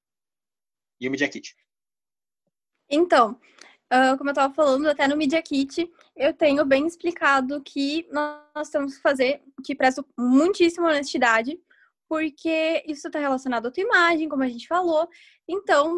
E 0.99 1.09
o 1.09 1.11
Media 1.11 1.29
Kit? 1.29 1.55
Então, 2.89 3.39
uh, 3.93 4.17
como 4.17 4.31
eu 4.31 4.33
estava 4.33 4.55
falando, 4.55 4.89
até 4.89 5.07
no 5.07 5.15
Media 5.15 5.43
Kit, 5.43 5.93
eu 6.17 6.33
tenho 6.33 6.65
bem 6.65 6.87
explicado 6.87 7.61
que 7.61 8.09
nós 8.11 8.71
temos 8.71 8.97
que 8.97 9.03
fazer, 9.03 9.43
que 9.63 9.75
presto 9.75 10.07
muitíssima 10.19 10.89
honestidade, 10.89 11.61
porque 12.09 12.85
isso 12.87 13.07
está 13.09 13.19
relacionado 13.19 13.67
à 13.67 13.71
tua 13.71 13.83
imagem, 13.83 14.29
como 14.29 14.43
a 14.43 14.49
gente 14.49 14.67
falou. 14.67 15.09
Então, 15.49 15.95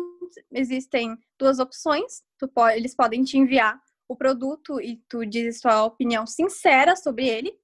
existem 0.52 1.16
duas 1.38 1.58
opções. 1.58 2.22
Pode, 2.54 2.76
eles 2.76 2.94
podem 2.94 3.22
te 3.24 3.38
enviar 3.38 3.80
o 4.08 4.16
produto 4.16 4.80
e 4.80 5.02
tu 5.08 5.24
dizes 5.26 5.60
tua 5.60 5.84
opinião 5.84 6.26
sincera 6.26 6.94
sobre 6.96 7.26
ele. 7.26 7.58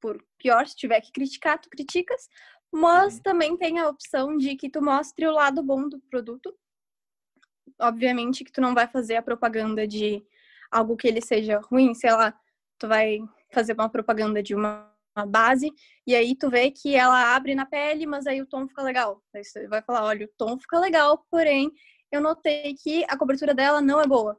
Por 0.00 0.22
pior, 0.38 0.66
se 0.66 0.76
tiver 0.76 1.00
que 1.00 1.12
criticar, 1.12 1.60
tu 1.60 1.68
criticas. 1.68 2.28
Mas 2.72 3.16
uhum. 3.16 3.22
também 3.22 3.56
tem 3.56 3.78
a 3.78 3.88
opção 3.88 4.36
de 4.36 4.56
que 4.56 4.70
tu 4.70 4.82
mostre 4.82 5.26
o 5.26 5.32
lado 5.32 5.62
bom 5.62 5.88
do 5.88 6.00
produto. 6.00 6.54
Obviamente 7.80 8.44
que 8.44 8.52
tu 8.52 8.60
não 8.60 8.74
vai 8.74 8.88
fazer 8.88 9.16
a 9.16 9.22
propaganda 9.22 9.86
de 9.86 10.24
algo 10.70 10.96
que 10.96 11.08
ele 11.08 11.20
seja 11.20 11.60
ruim, 11.60 11.94
sei 11.94 12.10
lá, 12.12 12.38
tu 12.78 12.88
vai 12.88 13.20
fazer 13.52 13.72
uma 13.72 13.88
propaganda 13.88 14.42
de 14.42 14.54
uma 14.54 14.87
base, 15.26 15.72
e 16.06 16.14
aí 16.14 16.36
tu 16.36 16.50
vê 16.50 16.70
que 16.70 16.94
ela 16.94 17.34
abre 17.34 17.54
na 17.54 17.66
pele, 17.66 18.06
mas 18.06 18.26
aí 18.26 18.40
o 18.40 18.46
tom 18.46 18.66
fica 18.68 18.82
legal. 18.82 19.22
Aí 19.34 19.44
você 19.44 19.66
vai 19.68 19.82
falar, 19.82 20.04
olha, 20.04 20.26
o 20.26 20.30
tom 20.36 20.58
fica 20.58 20.78
legal, 20.78 21.24
porém 21.30 21.70
eu 22.10 22.20
notei 22.20 22.74
que 22.74 23.04
a 23.08 23.16
cobertura 23.16 23.54
dela 23.54 23.80
não 23.80 24.00
é 24.00 24.06
boa. 24.06 24.36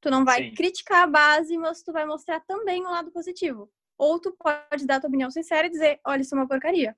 Tu 0.00 0.10
não 0.10 0.24
vai 0.24 0.44
Sim. 0.44 0.54
criticar 0.54 1.02
a 1.02 1.06
base, 1.06 1.56
mas 1.58 1.82
tu 1.82 1.92
vai 1.92 2.06
mostrar 2.06 2.40
também 2.40 2.84
o 2.84 2.90
lado 2.90 3.10
positivo. 3.10 3.70
Ou 3.96 4.20
tu 4.20 4.36
pode 4.38 4.86
dar 4.86 5.00
tua 5.00 5.08
opinião 5.08 5.30
sincera 5.30 5.66
e 5.66 5.70
dizer, 5.70 6.00
olha, 6.06 6.22
isso 6.22 6.34
é 6.34 6.38
uma 6.38 6.46
porcaria. 6.46 6.96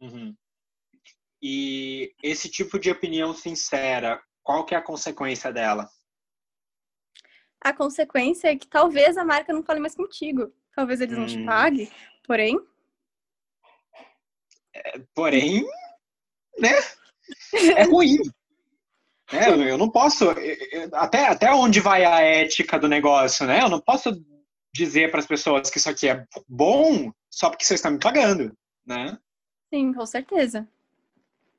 Uhum. 0.00 0.36
E 1.42 2.14
esse 2.22 2.48
tipo 2.48 2.78
de 2.78 2.90
opinião 2.90 3.34
sincera, 3.34 4.22
qual 4.42 4.64
que 4.64 4.74
é 4.74 4.78
a 4.78 4.82
consequência 4.82 5.52
dela? 5.52 5.88
A 7.60 7.72
consequência 7.72 8.48
é 8.48 8.56
que 8.56 8.68
talvez 8.68 9.16
a 9.16 9.24
marca 9.24 9.52
não 9.52 9.62
fale 9.62 9.80
mais 9.80 9.94
contigo. 9.94 10.54
Talvez 10.74 11.00
eles 11.00 11.16
não 11.16 11.26
te 11.26 11.38
hum. 11.38 11.46
paguem, 11.46 11.90
porém. 12.26 12.58
É, 14.74 14.98
porém, 15.14 15.64
né? 16.58 16.72
É 17.76 17.84
ruim. 17.84 18.18
É, 19.32 19.48
eu 19.48 19.78
não 19.78 19.88
posso. 19.88 20.26
Até, 20.92 21.26
até 21.26 21.50
onde 21.50 21.80
vai 21.80 22.04
a 22.04 22.20
ética 22.20 22.78
do 22.78 22.86
negócio, 22.86 23.46
né? 23.46 23.62
Eu 23.62 23.70
não 23.70 23.80
posso 23.80 24.22
dizer 24.72 25.10
para 25.10 25.18
as 25.18 25.26
pessoas 25.26 25.70
que 25.70 25.78
isso 25.78 25.88
aqui 25.88 26.08
é 26.08 26.24
bom 26.46 27.10
só 27.30 27.48
porque 27.48 27.64
vocês 27.64 27.78
estão 27.78 27.92
me 27.92 27.98
pagando, 27.98 28.54
né? 28.86 29.18
Sim, 29.72 29.94
com 29.94 30.04
certeza. 30.04 30.68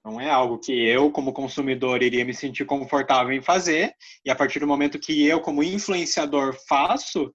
Não 0.06 0.22
é 0.22 0.30
algo 0.30 0.60
que 0.60 0.72
eu, 0.72 1.12
como 1.12 1.34
consumidor, 1.34 2.04
iria 2.04 2.24
me 2.24 2.34
sentir 2.34 2.64
confortável 2.66 3.34
em 3.34 3.42
fazer. 3.42 3.96
E 4.24 4.30
a 4.30 4.36
partir 4.36 4.60
do 4.60 4.68
momento 4.68 5.00
que 5.00 5.26
eu, 5.26 5.42
como 5.42 5.64
influenciador, 5.64 6.56
faço, 6.68 7.34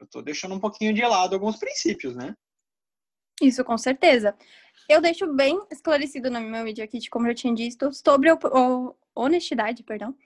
eu 0.00 0.06
estou 0.06 0.22
deixando 0.22 0.54
um 0.54 0.60
pouquinho 0.60 0.94
de 0.94 1.02
lado 1.02 1.34
alguns 1.34 1.56
princípios, 1.56 2.16
né? 2.16 2.34
Isso, 3.40 3.64
com 3.64 3.76
certeza. 3.76 4.36
Eu 4.88 5.00
deixo 5.00 5.32
bem 5.32 5.60
esclarecido 5.70 6.30
no 6.30 6.40
meu 6.40 6.64
vídeo 6.64 6.82
aqui, 6.82 7.08
como 7.08 7.28
eu 7.28 7.34
tinha 7.34 7.54
dito, 7.54 7.92
sobre 7.92 8.32
o, 8.32 8.38
o, 8.44 8.96
honestidade, 9.14 9.82
perdão. 9.82 10.16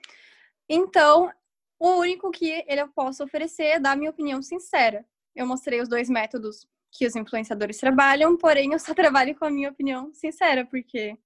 Então, 0.68 1.30
o 1.78 1.96
único 1.96 2.30
que 2.30 2.64
eu 2.66 2.88
posso 2.88 3.22
oferecer 3.22 3.64
é 3.64 3.80
dar 3.80 3.96
minha 3.96 4.10
opinião 4.10 4.40
sincera. 4.40 5.04
Eu 5.34 5.46
mostrei 5.46 5.80
os 5.80 5.88
dois 5.88 6.08
métodos 6.08 6.66
que 6.90 7.06
os 7.06 7.16
influenciadores 7.16 7.78
trabalham, 7.78 8.36
porém 8.36 8.72
eu 8.72 8.78
só 8.78 8.94
trabalho 8.94 9.36
com 9.36 9.44
a 9.44 9.50
minha 9.50 9.70
opinião 9.70 10.12
sincera, 10.14 10.64
porque 10.64 11.16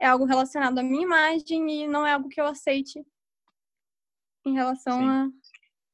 é 0.00 0.06
algo 0.06 0.24
relacionado 0.24 0.78
à 0.78 0.82
minha 0.82 1.02
imagem 1.02 1.82
e 1.82 1.88
não 1.88 2.06
é 2.06 2.12
algo 2.12 2.28
que 2.28 2.40
eu 2.40 2.46
aceite 2.46 3.04
em 4.44 4.54
relação 4.54 5.00
sim. 5.00 5.08
a 5.08 5.28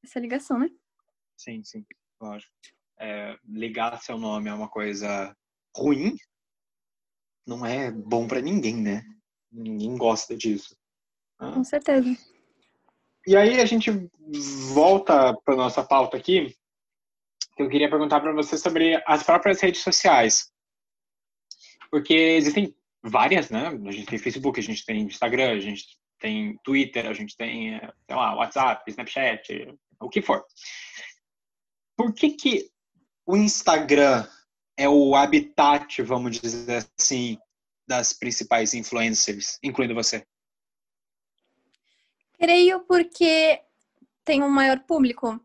essa 0.04 0.20
ligação, 0.20 0.58
né? 0.58 0.68
Sim, 1.36 1.64
sim 1.64 1.84
lógico. 2.22 2.52
É, 2.98 3.36
ligar 3.44 4.00
seu 4.00 4.16
nome 4.16 4.48
a 4.48 4.54
uma 4.54 4.68
coisa 4.68 5.36
ruim 5.76 6.16
não 7.46 7.66
é 7.66 7.90
bom 7.90 8.28
para 8.28 8.40
ninguém, 8.40 8.76
né? 8.76 9.04
Ninguém 9.50 9.96
gosta 9.96 10.36
disso. 10.36 10.76
Ah. 11.38 11.52
Com 11.52 11.64
certeza. 11.64 12.16
E 13.26 13.36
aí 13.36 13.60
a 13.60 13.66
gente 13.66 13.90
volta 14.72 15.34
para 15.44 15.56
nossa 15.56 15.84
pauta 15.84 16.16
aqui. 16.16 16.56
Eu 17.58 17.68
queria 17.68 17.90
perguntar 17.90 18.20
para 18.20 18.32
você 18.32 18.56
sobre 18.56 19.02
as 19.06 19.22
próprias 19.22 19.60
redes 19.60 19.82
sociais. 19.82 20.50
Porque 21.90 22.14
existem 22.14 22.74
várias, 23.02 23.50
né? 23.50 23.68
A 23.68 23.92
gente 23.92 24.06
tem 24.06 24.18
Facebook, 24.18 24.58
a 24.58 24.62
gente 24.62 24.84
tem 24.84 25.02
Instagram, 25.02 25.52
a 25.52 25.60
gente 25.60 25.98
tem 26.18 26.56
Twitter, 26.64 27.06
a 27.06 27.12
gente 27.12 27.36
tem, 27.36 27.78
sei 27.80 28.16
lá, 28.16 28.34
WhatsApp, 28.34 28.88
Snapchat, 28.88 29.76
o 30.00 30.08
que 30.08 30.22
for 30.22 30.44
por 31.96 32.12
que, 32.12 32.30
que 32.30 32.70
o 33.26 33.36
Instagram 33.36 34.26
é 34.76 34.88
o 34.88 35.14
habitat, 35.14 36.02
vamos 36.02 36.38
dizer 36.38 36.86
assim, 36.98 37.38
das 37.86 38.12
principais 38.12 38.74
influencers, 38.74 39.58
incluindo 39.62 39.94
você? 39.94 40.26
Creio 42.38 42.80
porque 42.80 43.62
tem 44.24 44.42
um 44.42 44.48
maior 44.48 44.80
público. 44.80 45.40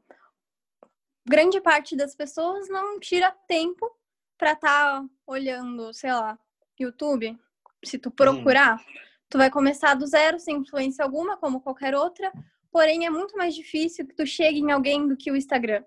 Grande 1.26 1.60
parte 1.60 1.96
das 1.96 2.16
pessoas 2.16 2.70
não 2.70 3.00
tira 3.00 3.32
tempo 3.48 3.92
para 4.38 4.54
estar 4.54 5.02
tá 5.02 5.10
olhando, 5.26 5.94
sei 5.94 6.14
lá, 6.14 6.40
YouTube. 6.80 7.38
Se 7.84 7.98
tu 7.98 8.10
procurar, 8.10 8.76
hum. 8.76 8.94
tu 9.30 9.38
vai 9.38 9.52
começar 9.52 9.94
do 9.94 10.08
zero, 10.08 10.40
sem 10.40 10.58
influência 10.58 11.04
alguma, 11.04 11.38
como 11.38 11.62
qualquer 11.62 11.94
outra. 11.96 12.32
Porém, 12.72 13.06
é 13.06 13.10
muito 13.10 13.36
mais 13.36 13.54
difícil 13.54 14.08
que 14.08 14.16
tu 14.16 14.26
chegue 14.26 14.60
em 14.60 14.72
alguém 14.72 15.08
do 15.08 15.18
que 15.18 15.32
o 15.32 15.36
Instagram. 15.36 15.84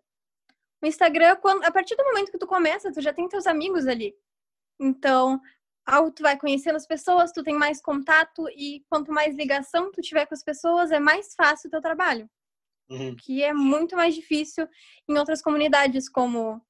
O 0.82 0.86
Instagram, 0.86 1.36
quando, 1.36 1.64
a 1.64 1.70
partir 1.70 1.94
do 1.96 2.04
momento 2.04 2.32
que 2.32 2.38
tu 2.38 2.46
começa, 2.46 2.92
tu 2.92 3.00
já 3.00 3.12
tem 3.12 3.28
teus 3.28 3.46
amigos 3.46 3.86
ali. 3.86 4.14
Então, 4.80 5.40
ao 5.86 6.10
tu 6.10 6.22
vai 6.22 6.38
conhecendo 6.38 6.76
as 6.76 6.86
pessoas, 6.86 7.32
tu 7.32 7.42
tem 7.42 7.54
mais 7.54 7.82
contato 7.82 8.48
e 8.50 8.84
quanto 8.88 9.12
mais 9.12 9.36
ligação 9.36 9.90
tu 9.90 10.00
tiver 10.00 10.26
com 10.26 10.34
as 10.34 10.42
pessoas, 10.42 10.90
é 10.90 10.98
mais 10.98 11.34
fácil 11.34 11.68
o 11.68 11.70
teu 11.70 11.80
trabalho. 11.80 12.30
Uhum. 12.88 13.14
Que 13.16 13.42
é 13.42 13.52
muito 13.52 13.94
mais 13.94 14.14
difícil 14.14 14.66
em 15.08 15.18
outras 15.18 15.42
comunidades, 15.42 16.08
como 16.08 16.64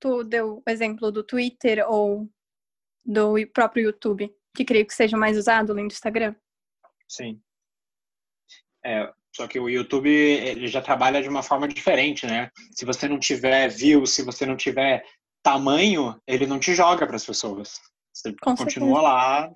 tu 0.00 0.22
deu 0.22 0.62
o 0.64 0.70
exemplo 0.70 1.10
do 1.10 1.24
Twitter 1.24 1.84
ou 1.88 2.28
do 3.04 3.34
próprio 3.52 3.84
YouTube, 3.84 4.34
que 4.54 4.64
creio 4.64 4.86
que 4.86 4.94
seja 4.94 5.16
mais 5.16 5.36
usado 5.36 5.72
além 5.72 5.88
do 5.88 5.92
Instagram. 5.92 6.34
Sim. 7.08 7.42
É, 8.84 9.12
Só 9.34 9.48
que 9.48 9.58
o 9.58 9.68
YouTube 9.68 10.08
ele 10.08 10.68
já 10.68 10.80
trabalha 10.80 11.20
de 11.20 11.28
uma 11.28 11.42
forma 11.42 11.66
diferente, 11.66 12.24
né? 12.24 12.50
Se 12.70 12.84
você 12.84 13.08
não 13.08 13.18
tiver 13.18 13.68
views, 13.68 14.10
se 14.10 14.22
você 14.22 14.46
não 14.46 14.56
tiver 14.56 15.04
tamanho, 15.42 16.20
ele 16.26 16.46
não 16.46 16.60
te 16.60 16.72
joga 16.72 17.04
para 17.06 17.16
as 17.16 17.26
pessoas. 17.26 17.80
Você 18.12 18.32
Com 18.40 18.54
continua 18.54 19.00
certeza. 19.00 19.02
lá 19.02 19.54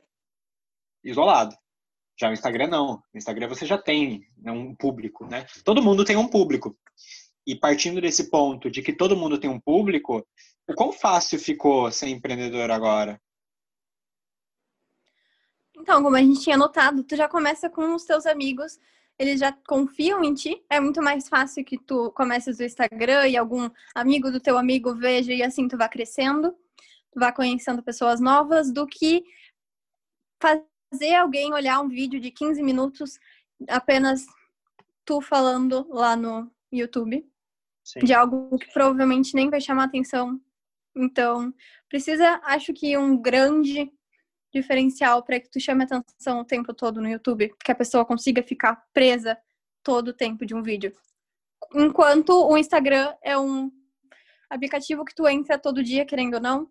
isolado. 1.04 1.56
Já 2.20 2.28
o 2.28 2.32
Instagram 2.32 2.66
não. 2.66 2.94
No 3.14 3.18
Instagram 3.18 3.48
você 3.48 3.64
já 3.64 3.78
tem 3.78 4.26
né, 4.36 4.50
um 4.50 4.74
público, 4.74 5.24
né? 5.26 5.46
Todo 5.64 5.82
mundo 5.82 6.04
tem 6.04 6.16
um 6.16 6.26
público. 6.26 6.76
E 7.46 7.54
partindo 7.54 8.00
desse 8.00 8.28
ponto 8.28 8.68
de 8.68 8.82
que 8.82 8.92
todo 8.92 9.16
mundo 9.16 9.38
tem 9.38 9.48
um 9.48 9.60
público, 9.60 10.26
o 10.68 10.74
quão 10.74 10.92
fácil 10.92 11.38
ficou 11.38 11.90
ser 11.92 12.08
empreendedor 12.08 12.70
agora? 12.70 13.20
Então, 15.76 16.02
como 16.02 16.16
a 16.16 16.20
gente 16.20 16.40
tinha 16.40 16.56
notado, 16.56 17.04
tu 17.04 17.14
já 17.14 17.28
começa 17.28 17.70
com 17.70 17.94
os 17.94 18.04
teus 18.04 18.26
amigos, 18.26 18.78
eles 19.18 19.40
já 19.40 19.52
confiam 19.66 20.22
em 20.22 20.32
ti. 20.32 20.64
É 20.70 20.78
muito 20.78 21.02
mais 21.02 21.28
fácil 21.28 21.64
que 21.64 21.76
tu 21.78 22.12
comeces 22.12 22.58
o 22.58 22.62
Instagram 22.62 23.26
e 23.28 23.36
algum 23.36 23.68
amigo 23.94 24.30
do 24.30 24.40
teu 24.40 24.56
amigo 24.56 24.94
veja 24.94 25.32
e 25.32 25.42
assim 25.42 25.66
tu 25.66 25.76
vá 25.76 25.88
crescendo, 25.88 26.52
tu 27.12 27.18
vá 27.18 27.32
conhecendo 27.32 27.82
pessoas 27.82 28.20
novas, 28.20 28.72
do 28.72 28.86
que 28.86 29.24
fazer 30.40 31.14
alguém 31.14 31.52
olhar 31.52 31.80
um 31.80 31.88
vídeo 31.88 32.20
de 32.20 32.30
15 32.30 32.62
minutos 32.62 33.18
apenas 33.68 34.24
tu 35.04 35.20
falando 35.20 35.86
lá 35.90 36.14
no 36.14 36.50
YouTube 36.70 37.26
Sim. 37.82 38.00
de 38.00 38.14
algo 38.14 38.56
que 38.58 38.72
provavelmente 38.72 39.34
nem 39.34 39.50
vai 39.50 39.60
chamar 39.60 39.84
atenção. 39.84 40.40
Então, 40.94 41.52
precisa, 41.88 42.40
acho 42.44 42.72
que 42.72 42.96
um 42.96 43.16
grande 43.16 43.90
diferencial 44.52 45.22
para 45.22 45.40
que 45.40 45.50
tu 45.50 45.60
chame 45.60 45.84
atenção 45.84 46.40
o 46.40 46.44
tempo 46.44 46.72
todo 46.72 47.00
no 47.00 47.08
YouTube, 47.08 47.54
que 47.62 47.72
a 47.72 47.74
pessoa 47.74 48.04
consiga 48.04 48.42
ficar 48.42 48.82
presa 48.92 49.38
todo 49.82 50.08
o 50.08 50.14
tempo 50.14 50.46
de 50.46 50.54
um 50.54 50.62
vídeo. 50.62 50.92
Enquanto 51.74 52.30
o 52.30 52.56
Instagram 52.56 53.14
é 53.22 53.36
um 53.38 53.70
aplicativo 54.48 55.04
que 55.04 55.14
tu 55.14 55.26
entra 55.28 55.58
todo 55.58 55.82
dia, 55.82 56.06
querendo 56.06 56.34
ou 56.34 56.40
não, 56.40 56.70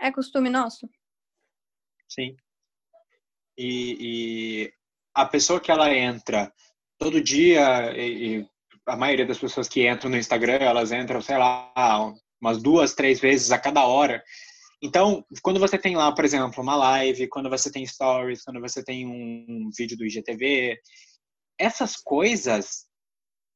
é 0.00 0.10
costume 0.10 0.50
nosso. 0.50 0.88
Sim. 2.08 2.36
E, 3.56 3.96
e 4.00 4.72
a 5.14 5.24
pessoa 5.24 5.60
que 5.60 5.70
ela 5.70 5.92
entra 5.94 6.52
todo 6.98 7.22
dia, 7.22 7.92
e, 7.96 8.38
e 8.40 8.48
a 8.86 8.96
maioria 8.96 9.26
das 9.26 9.38
pessoas 9.38 9.68
que 9.68 9.88
entram 9.88 10.10
no 10.10 10.16
Instagram, 10.16 10.58
elas 10.58 10.92
entram, 10.92 11.20
sei 11.20 11.38
lá, 11.38 12.14
umas 12.40 12.62
duas, 12.62 12.94
três 12.94 13.20
vezes 13.20 13.50
a 13.50 13.58
cada 13.58 13.86
hora. 13.86 14.22
Então, 14.84 15.24
quando 15.42 15.58
você 15.58 15.78
tem 15.78 15.96
lá, 15.96 16.12
por 16.14 16.26
exemplo, 16.26 16.62
uma 16.62 16.76
live, 16.76 17.26
quando 17.28 17.48
você 17.48 17.72
tem 17.72 17.86
stories, 17.86 18.44
quando 18.44 18.60
você 18.60 18.84
tem 18.84 19.06
um 19.06 19.70
vídeo 19.74 19.96
do 19.96 20.04
IGTV, 20.04 20.78
essas 21.58 21.96
coisas, 21.96 22.84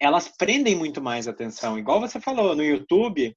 elas 0.00 0.26
prendem 0.38 0.74
muito 0.74 1.02
mais 1.02 1.28
atenção. 1.28 1.78
Igual 1.78 2.00
você 2.00 2.18
falou, 2.18 2.56
no 2.56 2.64
YouTube, 2.64 3.36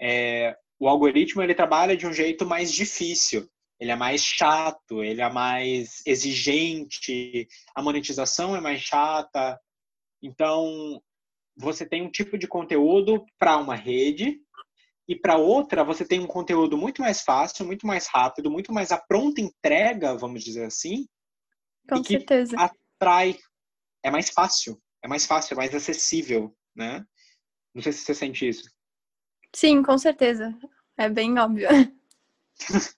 é, 0.00 0.56
o 0.78 0.88
algoritmo 0.88 1.42
ele 1.42 1.52
trabalha 1.52 1.96
de 1.96 2.06
um 2.06 2.12
jeito 2.12 2.46
mais 2.46 2.72
difícil. 2.72 3.50
Ele 3.80 3.90
é 3.90 3.96
mais 3.96 4.22
chato, 4.22 5.02
ele 5.02 5.20
é 5.20 5.28
mais 5.28 6.02
exigente, 6.06 7.48
a 7.74 7.82
monetização 7.82 8.54
é 8.54 8.60
mais 8.60 8.80
chata. 8.82 9.58
Então, 10.22 11.02
você 11.56 11.84
tem 11.84 12.02
um 12.02 12.10
tipo 12.10 12.38
de 12.38 12.46
conteúdo 12.46 13.26
para 13.36 13.56
uma 13.56 13.74
rede 13.74 14.40
e 15.08 15.14
para 15.14 15.36
outra 15.36 15.84
você 15.84 16.04
tem 16.04 16.20
um 16.20 16.26
conteúdo 16.26 16.76
muito 16.76 17.00
mais 17.00 17.22
fácil, 17.22 17.64
muito 17.64 17.86
mais 17.86 18.06
rápido, 18.08 18.50
muito 18.50 18.72
mais 18.72 18.90
a 18.90 18.98
pronta 18.98 19.40
entrega, 19.40 20.16
vamos 20.16 20.42
dizer 20.42 20.64
assim, 20.64 21.06
Com 21.88 22.02
que 22.02 22.14
certeza. 22.14 22.56
atrai, 22.58 23.38
é 24.02 24.10
mais 24.10 24.30
fácil, 24.30 24.80
é 25.02 25.08
mais 25.08 25.26
fácil, 25.26 25.54
é 25.54 25.56
mais 25.56 25.74
acessível, 25.74 26.54
né? 26.74 27.04
Não 27.74 27.82
sei 27.82 27.92
se 27.92 28.00
você 28.00 28.14
sente 28.14 28.48
isso. 28.48 28.68
Sim, 29.54 29.82
com 29.82 29.96
certeza. 29.96 30.56
É 30.98 31.08
bem 31.08 31.38
óbvio. 31.38 31.68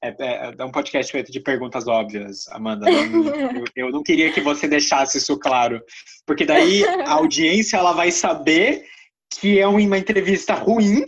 É, 0.00 0.10
é, 0.20 0.54
é 0.56 0.64
um 0.64 0.70
podcast 0.70 1.10
feito 1.10 1.32
de 1.32 1.40
perguntas 1.40 1.88
óbvias, 1.88 2.46
Amanda. 2.50 2.88
Eu, 2.88 3.64
eu 3.74 3.90
não 3.90 4.00
queria 4.00 4.32
que 4.32 4.40
você 4.40 4.68
deixasse 4.68 5.18
isso 5.18 5.36
claro, 5.40 5.82
porque 6.24 6.46
daí 6.46 6.84
a 6.84 7.14
audiência 7.14 7.76
ela 7.76 7.92
vai 7.92 8.12
saber 8.12 8.86
que 9.28 9.58
é 9.58 9.66
uma 9.66 9.98
entrevista 9.98 10.54
ruim, 10.54 11.04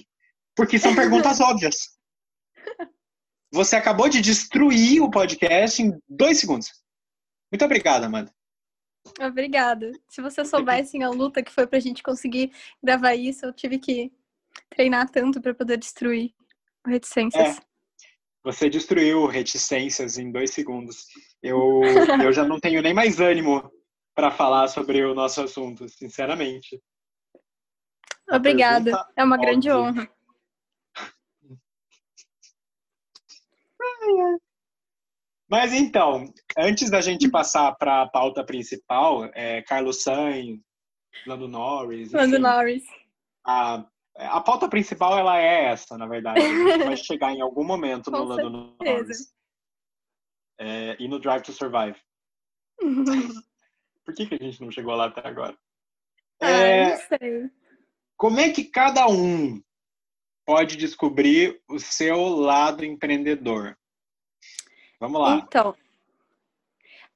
porque 0.58 0.76
são 0.76 0.92
perguntas 0.92 1.38
óbvias. 1.40 1.96
Você 3.52 3.76
acabou 3.76 4.08
de 4.08 4.20
destruir 4.20 5.00
o 5.00 5.08
podcast 5.08 5.80
em 5.80 5.96
dois 6.08 6.40
segundos. 6.40 6.68
Muito 7.50 7.64
obrigado, 7.64 8.04
Amanda. 8.04 8.34
Obrigada. 9.20 9.92
Se 10.08 10.20
você 10.20 10.44
soubesse 10.44 11.00
a 11.00 11.08
luta 11.08 11.44
que 11.44 11.52
foi 11.52 11.64
pra 11.64 11.78
gente 11.78 12.02
conseguir 12.02 12.52
gravar 12.82 13.14
isso, 13.14 13.46
eu 13.46 13.52
tive 13.52 13.78
que 13.78 14.12
treinar 14.68 15.08
tanto 15.08 15.40
pra 15.40 15.54
poder 15.54 15.78
destruir 15.78 16.34
o 16.84 16.90
reticências. 16.90 17.60
Você 18.42 18.68
destruiu 18.68 19.26
reticências 19.26 20.18
em 20.18 20.32
dois 20.32 20.50
segundos. 20.50 21.06
Eu, 21.40 21.80
eu 22.28 22.32
já 22.32 22.44
não 22.44 22.58
tenho 22.58 22.82
nem 22.82 22.92
mais 22.92 23.20
ânimo 23.20 23.70
para 24.12 24.32
falar 24.32 24.66
sobre 24.66 25.04
o 25.04 25.14
nosso 25.14 25.40
assunto, 25.40 25.88
sinceramente. 25.88 26.82
Obrigada. 28.28 29.06
É 29.16 29.22
uma 29.22 29.38
grande 29.38 29.70
honra. 29.70 30.17
Mas 35.50 35.72
então, 35.72 36.26
antes 36.58 36.90
da 36.90 37.00
gente 37.00 37.30
passar 37.30 37.74
para 37.76 38.02
a 38.02 38.08
pauta 38.08 38.44
principal, 38.44 39.24
é, 39.34 39.62
Carlos 39.62 40.02
Sainz, 40.02 40.60
Lando 41.26 41.48
Norris, 41.48 42.12
Lando 42.12 42.38
Norris. 42.38 42.84
a, 43.46 43.86
a 44.16 44.40
pauta 44.40 44.68
principal 44.68 45.18
ela 45.18 45.38
é 45.38 45.66
essa, 45.66 45.96
na 45.96 46.06
verdade. 46.06 46.40
A 46.40 46.48
gente 46.48 46.84
vai 46.84 46.96
chegar 46.96 47.32
em 47.32 47.40
algum 47.40 47.64
momento 47.64 48.10
no 48.10 48.24
Lando 48.24 48.74
certeza. 48.78 48.94
Norris. 48.94 49.34
É, 50.60 50.96
e 50.98 51.08
no 51.08 51.18
Drive 51.18 51.42
to 51.42 51.52
Survive. 51.52 51.96
Por 54.04 54.14
que, 54.14 54.26
que 54.26 54.34
a 54.34 54.38
gente 54.38 54.60
não 54.60 54.70
chegou 54.70 54.94
lá 54.94 55.06
até 55.06 55.26
agora? 55.26 55.56
ah, 56.40 56.48
É, 56.48 56.90
não 56.90 56.96
sei. 56.96 57.50
como 58.16 58.40
é 58.40 58.50
que 58.50 58.64
cada 58.64 59.06
um 59.06 59.62
pode 60.44 60.76
descobrir 60.76 61.62
o 61.68 61.78
seu 61.78 62.26
lado 62.28 62.84
empreendedor? 62.84 63.77
Vamos 65.00 65.20
lá. 65.20 65.36
Então. 65.36 65.74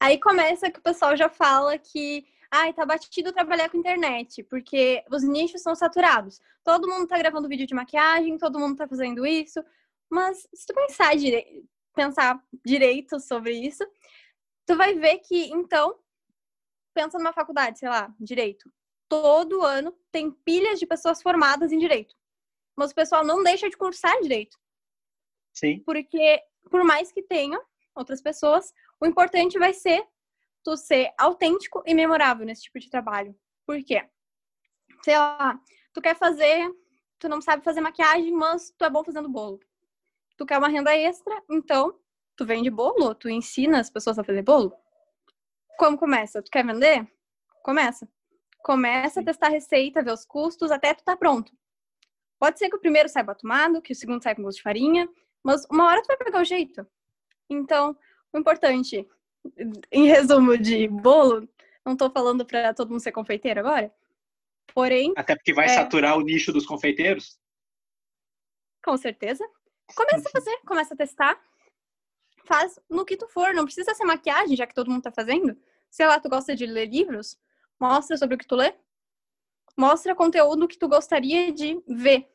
Aí 0.00 0.18
começa 0.18 0.70
que 0.70 0.78
o 0.78 0.82
pessoal 0.82 1.16
já 1.16 1.28
fala 1.28 1.78
que 1.78 2.26
ai, 2.52 2.70
tá 2.74 2.84
batido 2.84 3.32
trabalhar 3.32 3.70
com 3.70 3.78
internet, 3.78 4.42
porque 4.42 5.02
os 5.10 5.22
nichos 5.22 5.62
são 5.62 5.74
saturados. 5.74 6.38
Todo 6.62 6.86
mundo 6.86 7.06
tá 7.06 7.16
gravando 7.16 7.48
vídeo 7.48 7.66
de 7.66 7.74
maquiagem, 7.74 8.36
todo 8.36 8.58
mundo 8.58 8.76
tá 8.76 8.86
fazendo 8.86 9.24
isso. 9.24 9.64
Mas 10.10 10.46
se 10.52 10.66
tu 10.66 10.74
pensar, 10.74 11.16
dire... 11.16 11.64
pensar 11.94 12.38
direito 12.62 13.18
sobre 13.18 13.52
isso, 13.52 13.82
tu 14.66 14.76
vai 14.76 14.92
ver 14.94 15.20
que, 15.20 15.46
então, 15.46 15.98
pensa 16.92 17.16
numa 17.16 17.32
faculdade, 17.32 17.78
sei 17.78 17.88
lá, 17.88 18.14
direito. 18.20 18.70
Todo 19.08 19.62
ano 19.62 19.96
tem 20.10 20.30
pilhas 20.30 20.78
de 20.78 20.86
pessoas 20.86 21.22
formadas 21.22 21.72
em 21.72 21.78
direito. 21.78 22.14
Mas 22.76 22.90
o 22.90 22.94
pessoal 22.94 23.24
não 23.24 23.42
deixa 23.42 23.70
de 23.70 23.78
cursar 23.78 24.20
direito. 24.20 24.58
Sim. 25.54 25.80
Porque, 25.86 26.42
por 26.70 26.84
mais 26.84 27.10
que 27.10 27.22
tenha 27.22 27.58
outras 27.94 28.20
pessoas, 28.20 28.72
o 29.00 29.06
importante 29.06 29.58
vai 29.58 29.72
ser 29.72 30.04
tu 30.64 30.76
ser 30.76 31.12
autêntico 31.18 31.82
e 31.86 31.94
memorável 31.94 32.46
nesse 32.46 32.62
tipo 32.62 32.78
de 32.78 32.88
trabalho. 32.88 33.34
Por 33.66 33.82
quê? 33.84 34.08
Sei 35.04 35.18
lá, 35.18 35.60
tu 35.92 36.00
quer 36.00 36.16
fazer, 36.16 36.70
tu 37.18 37.28
não 37.28 37.40
sabe 37.40 37.64
fazer 37.64 37.80
maquiagem, 37.80 38.32
mas 38.32 38.72
tu 38.76 38.84
é 38.84 38.90
bom 38.90 39.04
fazendo 39.04 39.28
bolo. 39.28 39.60
Tu 40.36 40.46
quer 40.46 40.58
uma 40.58 40.68
renda 40.68 40.94
extra, 40.96 41.42
então 41.50 41.98
tu 42.36 42.46
vende 42.46 42.70
bolo, 42.70 43.14
tu 43.14 43.28
ensina 43.28 43.80
as 43.80 43.90
pessoas 43.90 44.18
a 44.18 44.24
fazer 44.24 44.42
bolo. 44.42 44.72
Como 45.78 45.98
começa? 45.98 46.42
Tu 46.42 46.50
quer 46.50 46.64
vender? 46.64 47.06
Começa. 47.62 48.08
Começa 48.62 49.20
a 49.20 49.24
testar 49.24 49.48
receita, 49.48 50.02
ver 50.02 50.12
os 50.12 50.24
custos, 50.24 50.70
até 50.70 50.94
tu 50.94 51.02
tá 51.02 51.16
pronto. 51.16 51.52
Pode 52.38 52.58
ser 52.58 52.68
que 52.68 52.76
o 52.76 52.80
primeiro 52.80 53.08
saiba 53.08 53.34
tomado, 53.34 53.82
que 53.82 53.92
o 53.92 53.96
segundo 53.96 54.22
saia 54.22 54.34
com 54.34 54.42
gosto 54.42 54.58
de 54.58 54.62
farinha, 54.62 55.08
mas 55.44 55.64
uma 55.70 55.86
hora 55.86 56.02
tu 56.02 56.06
vai 56.06 56.16
pegar 56.16 56.40
o 56.40 56.44
jeito. 56.44 56.86
Então, 57.52 57.96
o 58.32 58.38
importante, 58.38 59.06
em 59.90 60.06
resumo 60.06 60.56
de 60.56 60.88
bolo, 60.88 61.48
não 61.84 61.96
tô 61.96 62.10
falando 62.10 62.44
pra 62.44 62.72
todo 62.74 62.90
mundo 62.90 63.00
ser 63.00 63.12
confeiteiro 63.12 63.60
agora, 63.60 63.92
porém, 64.74 65.12
Até 65.16 65.34
porque 65.36 65.52
vai 65.52 65.66
É. 65.66 65.68
saturar 65.68 66.16
o 66.16 66.22
nicho 66.22 66.52
dos 66.52 66.66
confeiteiros. 66.66 67.38
com 68.84 68.96
certeza, 68.96 69.48
começa 69.94 70.28
a 70.28 70.32
fazer, 70.32 70.58
começa 70.66 70.94
a 70.94 70.96
testar, 70.96 71.40
faz 72.44 72.80
no 72.90 73.04
que 73.04 73.16
tu 73.16 73.28
for, 73.28 73.54
não 73.54 73.64
precisa 73.64 73.94
ser 73.94 74.04
maquiagem, 74.04 74.56
já 74.56 74.66
que 74.66 74.74
todo 74.74 74.90
mundo 74.90 75.02
tá 75.02 75.12
fazendo. 75.12 75.56
Sei 75.88 76.04
lá, 76.06 76.18
tu 76.18 76.28
gosta 76.28 76.54
de 76.56 76.66
ler 76.66 76.86
livros, 76.86 77.38
mostra 77.78 78.16
sobre 78.16 78.34
o 78.34 78.38
que 78.38 78.46
tu 78.46 78.56
lê, 78.56 78.74
mostra 79.76 80.14
conteúdo 80.16 80.66
que 80.66 80.76
tu 80.78 80.88
gostaria 80.88 81.52
de 81.52 81.80
ver. 81.86 82.28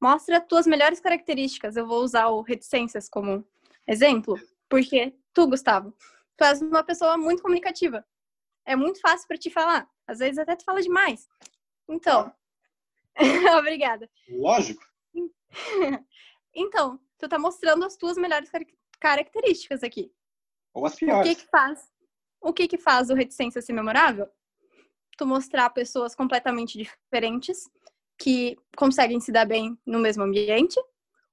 Mostra 0.00 0.40
tuas 0.40 0.66
melhores 0.66 0.98
características. 1.00 1.76
Eu 1.76 1.86
vou 1.86 2.02
usar 2.02 2.28
o 2.28 2.40
reticências 2.40 3.08
como 3.08 3.44
exemplo, 3.88 4.38
porque 4.68 5.14
tu, 5.32 5.48
Gustavo, 5.48 5.92
tu 6.36 6.44
és 6.44 6.60
uma 6.60 6.84
pessoa 6.84 7.16
muito 7.16 7.42
comunicativa. 7.42 8.06
É 8.64 8.76
muito 8.76 9.00
fácil 9.00 9.26
para 9.26 9.38
te 9.38 9.50
falar. 9.50 9.88
Às 10.06 10.18
vezes 10.18 10.38
até 10.38 10.54
tu 10.54 10.64
fala 10.64 10.82
demais. 10.82 11.26
Então, 11.88 12.32
obrigada. 13.58 14.08
Lógico. 14.28 14.82
então, 16.54 17.00
tu 17.16 17.28
tá 17.28 17.38
mostrando 17.38 17.84
as 17.84 17.96
tuas 17.96 18.18
melhores 18.18 18.50
características 19.00 19.82
aqui. 19.82 20.12
Ou 20.74 20.86
as 20.86 20.94
piores. 20.94 21.26
O 21.26 21.34
que 21.34 21.42
que 21.42 21.50
faz? 21.50 21.92
O 22.40 22.52
que 22.52 22.68
que 22.68 22.78
faz 22.78 23.10
o 23.10 23.14
reticência 23.14 23.62
ser 23.62 23.72
memorável? 23.72 24.28
Tu 25.16 25.26
mostrar 25.26 25.70
pessoas 25.70 26.14
completamente 26.14 26.78
diferentes 26.78 27.68
que 28.18 28.56
conseguem 28.76 29.20
se 29.20 29.32
dar 29.32 29.46
bem 29.46 29.78
no 29.86 29.98
mesmo 29.98 30.24
ambiente, 30.24 30.78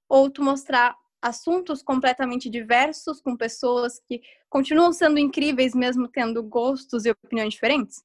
ou 0.08 0.30
tu 0.30 0.44
mostrar 0.44 0.96
assuntos 1.22 1.82
completamente 1.82 2.50
diversos 2.50 3.22
com 3.22 3.36
pessoas 3.36 4.00
que 4.00 4.22
continuam 4.50 4.92
sendo 4.92 5.18
incríveis 5.18 5.74
mesmo 5.74 6.08
tendo 6.08 6.44
gostos 6.44 7.06
e 7.06 7.12
opiniões 7.12 7.54
diferentes? 7.54 8.04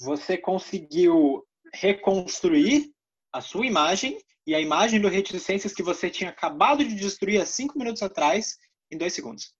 Você 0.00 0.38
conseguiu 0.38 1.46
reconstruir 1.74 2.90
a 3.32 3.40
sua 3.40 3.66
imagem 3.66 4.18
e 4.46 4.54
a 4.54 4.60
imagem 4.60 5.00
do 5.00 5.08
Reticências 5.08 5.74
que 5.74 5.82
você 5.82 6.10
tinha 6.10 6.30
acabado 6.30 6.84
de 6.84 6.94
destruir 6.94 7.40
há 7.40 7.46
cinco 7.46 7.78
minutos 7.78 8.02
atrás 8.02 8.56
em 8.90 8.96
dois 8.96 9.12
segundos. 9.12 9.54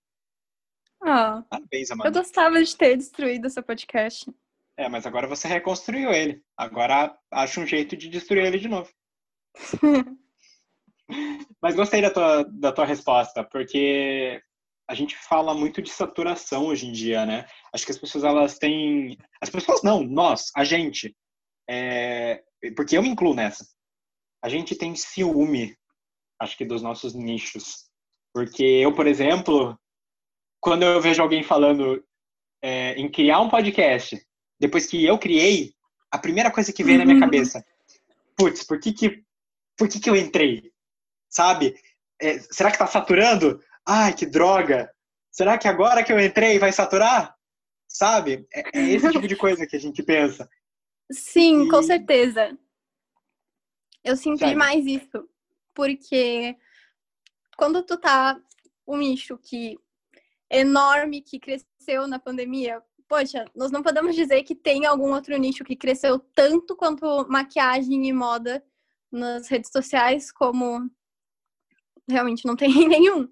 Ah, 1.03 1.43
Parabéns, 1.49 1.89
Amanda. 1.91 2.09
eu 2.09 2.13
gostava 2.13 2.63
de 2.63 2.75
ter 2.75 2.97
destruído 2.97 3.47
esse 3.47 3.61
podcast. 3.61 4.31
É, 4.77 4.89
mas 4.89 5.05
agora 5.05 5.27
você 5.27 5.47
reconstruiu 5.47 6.11
ele. 6.11 6.43
Agora 6.57 7.15
acha 7.31 7.59
um 7.59 7.67
jeito 7.67 7.95
de 7.95 8.09
destruir 8.09 8.45
ele 8.45 8.59
de 8.59 8.67
novo. 8.67 8.91
mas 11.61 11.75
gostei 11.75 12.01
da 12.01 12.09
tua, 12.09 12.43
da 12.43 12.71
tua 12.71 12.85
resposta, 12.85 13.43
porque 13.43 14.41
a 14.89 14.93
gente 14.93 15.15
fala 15.15 15.53
muito 15.53 15.81
de 15.81 15.89
saturação 15.89 16.65
hoje 16.65 16.87
em 16.87 16.91
dia, 16.91 17.25
né? 17.25 17.45
Acho 17.73 17.85
que 17.85 17.91
as 17.91 17.97
pessoas 17.97 18.23
elas 18.23 18.57
têm, 18.57 19.17
as 19.41 19.49
pessoas 19.49 19.81
não, 19.83 20.03
nós, 20.03 20.51
a 20.55 20.63
gente, 20.63 21.15
é... 21.69 22.43
porque 22.75 22.97
eu 22.97 23.01
me 23.01 23.09
incluo 23.09 23.33
nessa. 23.33 23.65
A 24.43 24.49
gente 24.49 24.75
tem 24.75 24.95
ciúme, 24.95 25.75
acho 26.41 26.57
que 26.57 26.65
dos 26.65 26.81
nossos 26.81 27.13
nichos, 27.13 27.89
porque 28.33 28.63
eu, 28.63 28.93
por 28.93 29.07
exemplo, 29.07 29.77
quando 30.59 30.83
eu 30.83 31.01
vejo 31.01 31.21
alguém 31.21 31.43
falando 31.43 32.03
é, 32.61 32.93
em 32.93 33.09
criar 33.09 33.41
um 33.41 33.49
podcast, 33.49 34.21
depois 34.59 34.85
que 34.85 35.03
eu 35.05 35.17
criei, 35.17 35.73
a 36.11 36.17
primeira 36.19 36.51
coisa 36.51 36.71
que 36.71 36.83
vem 36.83 36.97
na 36.97 37.05
minha 37.05 37.15
uhum. 37.15 37.21
cabeça, 37.21 37.65
putz, 38.37 38.63
por 38.63 38.79
que 38.79 38.93
que, 38.93 39.23
por 39.77 39.87
que 39.87 39.99
que 39.99 40.09
eu 40.09 40.15
entrei? 40.15 40.70
Sabe? 41.31 41.75
É, 42.21 42.37
será 42.39 42.69
que 42.69 42.77
tá 42.77 42.85
saturando? 42.85 43.59
Ai, 43.87 44.13
que 44.13 44.25
droga! 44.25 44.93
Será 45.31 45.57
que 45.57 45.67
agora 45.67 46.03
que 46.03 46.11
eu 46.11 46.19
entrei 46.19 46.59
vai 46.59 46.73
saturar? 46.73 47.35
Sabe? 47.87 48.45
É, 48.53 48.77
é 48.77 48.89
esse 48.89 49.09
tipo 49.09 49.27
de 49.27 49.35
coisa 49.35 49.65
que 49.65 49.77
a 49.77 49.79
gente 49.79 50.03
pensa. 50.03 50.47
Sim, 51.11 51.63
e... 51.63 51.69
com 51.69 51.81
certeza. 51.81 52.57
Eu 54.03 54.17
sinto 54.17 54.39
Sério? 54.39 54.53
demais 54.53 54.85
isso. 54.85 55.27
Porque 55.73 56.55
quando 57.57 57.81
tu 57.83 57.97
tá 57.97 58.37
um 58.85 58.97
nicho 58.97 59.37
que 59.37 59.77
enorme 60.49 61.21
que 61.21 61.39
cresceu 61.39 62.07
na 62.07 62.19
pandemia, 62.19 62.83
poxa, 63.07 63.45
nós 63.55 63.71
não 63.71 63.81
podemos 63.81 64.15
dizer 64.15 64.43
que 64.43 64.55
tem 64.55 64.85
algum 64.85 65.13
outro 65.13 65.37
nicho 65.37 65.63
que 65.63 65.77
cresceu 65.77 66.19
tanto 66.35 66.75
quanto 66.75 67.25
maquiagem 67.29 68.05
e 68.05 68.11
moda 68.11 68.63
nas 69.09 69.47
redes 69.47 69.71
sociais, 69.71 70.31
como 70.31 70.89
realmente 72.09 72.45
não 72.45 72.55
tem 72.55 72.69
nenhum. 72.87 73.27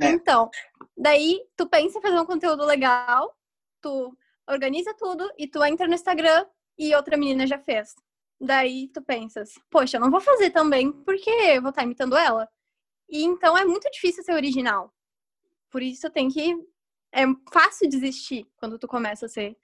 É. 0.00 0.10
Então, 0.10 0.50
daí 0.96 1.40
tu 1.56 1.68
pensa 1.68 1.98
em 1.98 2.02
fazer 2.02 2.18
um 2.20 2.26
conteúdo 2.26 2.64
legal, 2.64 3.36
tu 3.80 4.16
organiza 4.48 4.94
tudo 4.94 5.30
e 5.36 5.46
tu 5.46 5.62
entra 5.64 5.86
no 5.86 5.94
Instagram 5.94 6.46
e 6.78 6.94
outra 6.94 7.16
menina 7.16 7.46
já 7.46 7.58
fez. 7.58 7.94
Daí 8.40 8.88
tu 8.88 9.02
pensas, 9.02 9.54
poxa, 9.70 9.96
eu 9.96 10.00
não 10.00 10.10
vou 10.10 10.20
fazer 10.20 10.50
também 10.50 10.92
porque 10.92 11.30
eu 11.30 11.60
vou 11.60 11.70
estar 11.70 11.82
imitando 11.82 12.16
ela. 12.16 12.48
E 13.08 13.24
então 13.24 13.56
é 13.56 13.64
muito 13.64 13.90
difícil 13.90 14.22
ser 14.22 14.34
original. 14.34 14.92
Por 15.70 15.82
isso 15.82 16.10
tem 16.10 16.28
que. 16.28 16.54
É 17.12 17.24
fácil 17.52 17.88
desistir 17.88 18.46
quando 18.56 18.78
tu 18.78 18.86
começa 18.86 19.26
a 19.26 19.28
ser 19.28 19.56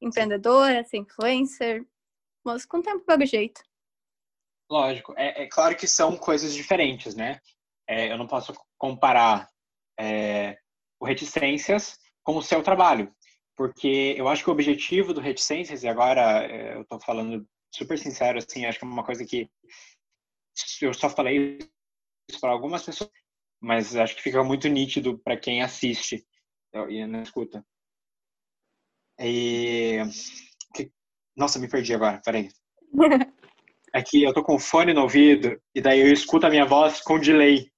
empreendedora, 0.00 0.82
ser 0.84 0.98
influencer. 0.98 1.86
Mas 2.44 2.64
com 2.64 2.78
o 2.78 2.82
tempo 2.82 3.04
pega 3.04 3.26
jeito. 3.26 3.60
Lógico. 4.70 5.14
É, 5.16 5.44
é, 5.44 5.46
claro 5.48 5.76
que 5.76 5.86
são 5.86 6.16
coisas 6.16 6.52
diferentes, 6.52 7.14
né? 7.14 7.40
É, 7.88 8.10
eu 8.10 8.18
não 8.18 8.26
posso 8.26 8.52
comparar 8.78 9.48
é, 9.98 10.58
o 11.00 11.06
Reticências 11.06 11.98
com 12.22 12.36
o 12.36 12.42
seu 12.42 12.62
trabalho. 12.62 13.12
Porque 13.56 14.14
eu 14.18 14.28
acho 14.28 14.44
que 14.44 14.50
o 14.50 14.52
objetivo 14.52 15.14
do 15.14 15.20
Reticências, 15.20 15.82
e 15.82 15.88
agora 15.88 16.44
é, 16.44 16.74
eu 16.74 16.82
estou 16.82 17.00
falando 17.00 17.46
super 17.74 17.98
sincero, 17.98 18.38
assim, 18.38 18.64
acho 18.64 18.78
que 18.78 18.84
é 18.84 18.88
uma 18.88 19.04
coisa 19.04 19.24
que 19.24 19.48
eu 20.80 20.92
só 20.94 21.08
falei 21.08 21.58
isso 22.28 22.40
para 22.40 22.50
algumas 22.50 22.82
pessoas, 22.82 23.10
mas 23.60 23.94
acho 23.94 24.16
que 24.16 24.22
fica 24.22 24.42
muito 24.42 24.68
nítido 24.68 25.18
para 25.18 25.36
quem 25.36 25.62
assiste 25.62 26.26
e 26.88 27.06
não 27.06 27.22
escuta. 27.22 27.64
E... 29.18 29.98
Nossa, 31.36 31.58
me 31.58 31.68
perdi 31.68 31.94
agora, 31.94 32.20
peraí. 32.24 32.48
É 33.94 34.02
que 34.02 34.22
eu 34.22 34.34
tô 34.34 34.44
com 34.44 34.58
fone 34.58 34.92
no 34.92 35.02
ouvido 35.02 35.58
e 35.74 35.80
daí 35.80 36.00
eu 36.00 36.12
escuto 36.12 36.44
a 36.44 36.50
minha 36.50 36.66
voz 36.66 37.00
com 37.00 37.18
delay. 37.18 37.72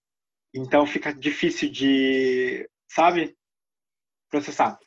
Então 0.54 0.86
fica 0.86 1.12
difícil 1.12 1.70
de, 1.70 2.68
sabe, 2.88 3.36
processar. 4.30 4.78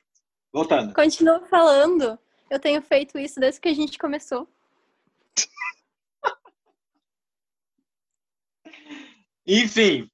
Voltando. 0.53 0.93
Continua 0.93 1.45
falando. 1.47 2.19
Eu 2.49 2.59
tenho 2.59 2.81
feito 2.81 3.17
isso 3.17 3.39
desde 3.39 3.61
que 3.61 3.69
a 3.69 3.73
gente 3.73 3.97
começou. 3.97 4.45
Enfim, 9.47 10.09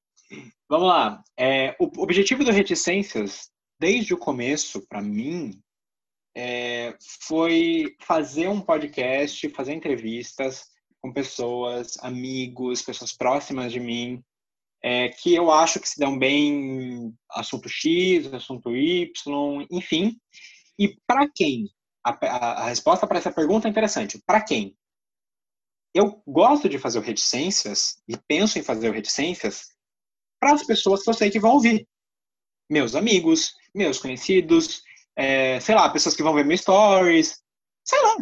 vamos 0.69 0.87
lá. 0.87 1.23
É, 1.35 1.75
o 1.79 1.85
objetivo 2.01 2.43
do 2.43 2.51
Reticências, 2.51 3.49
desde 3.79 4.13
o 4.13 4.17
começo, 4.17 4.85
para 4.87 5.01
mim, 5.01 5.59
é, 6.35 6.95
foi 7.21 7.95
fazer 8.01 8.47
um 8.47 8.61
podcast, 8.61 9.49
fazer 9.49 9.73
entrevistas 9.73 10.65
com 11.01 11.11
pessoas, 11.11 11.97
amigos, 12.03 12.83
pessoas 12.83 13.11
próximas 13.11 13.71
de 13.71 13.79
mim, 13.79 14.23
é, 14.83 15.09
que 15.09 15.33
eu 15.33 15.51
acho 15.51 15.79
que 15.79 15.89
se 15.89 15.99
dão 15.99 16.17
bem 16.17 17.13
assunto 17.31 17.67
X, 17.67 18.31
assunto 18.33 18.75
Y, 18.75 19.67
enfim. 19.71 20.17
E 20.79 20.97
para 21.05 21.27
quem? 21.33 21.69
A, 22.03 22.11
a, 22.11 22.51
a 22.63 22.69
resposta 22.69 23.07
para 23.07 23.17
essa 23.17 23.31
pergunta 23.31 23.67
é 23.67 23.71
interessante. 23.71 24.21
Para 24.25 24.41
quem? 24.41 24.77
eu 25.97 26.21
gosto 26.27 26.69
de 26.69 26.77
fazer 26.77 26.99
o 26.99 27.01
reticências 27.01 28.01
e 28.07 28.15
penso 28.27 28.59
em 28.59 28.63
fazer 28.63 28.89
o 28.89 28.93
reticências 28.93 29.75
para 30.39 30.53
as 30.53 30.63
pessoas 30.63 31.03
que 31.03 31.09
eu 31.09 31.13
sei 31.13 31.31
que 31.31 31.39
vão 31.39 31.53
ouvir. 31.53 31.87
Meus 32.69 32.95
amigos, 32.95 33.55
meus 33.73 33.97
conhecidos, 33.97 34.83
é, 35.15 35.59
sei 35.59 35.73
lá, 35.73 35.89
pessoas 35.89 36.15
que 36.15 36.21
vão 36.21 36.33
ver 36.33 36.45
meus 36.45 36.61
stories, 36.61 37.41
sei 37.83 37.99
lá. 38.01 38.15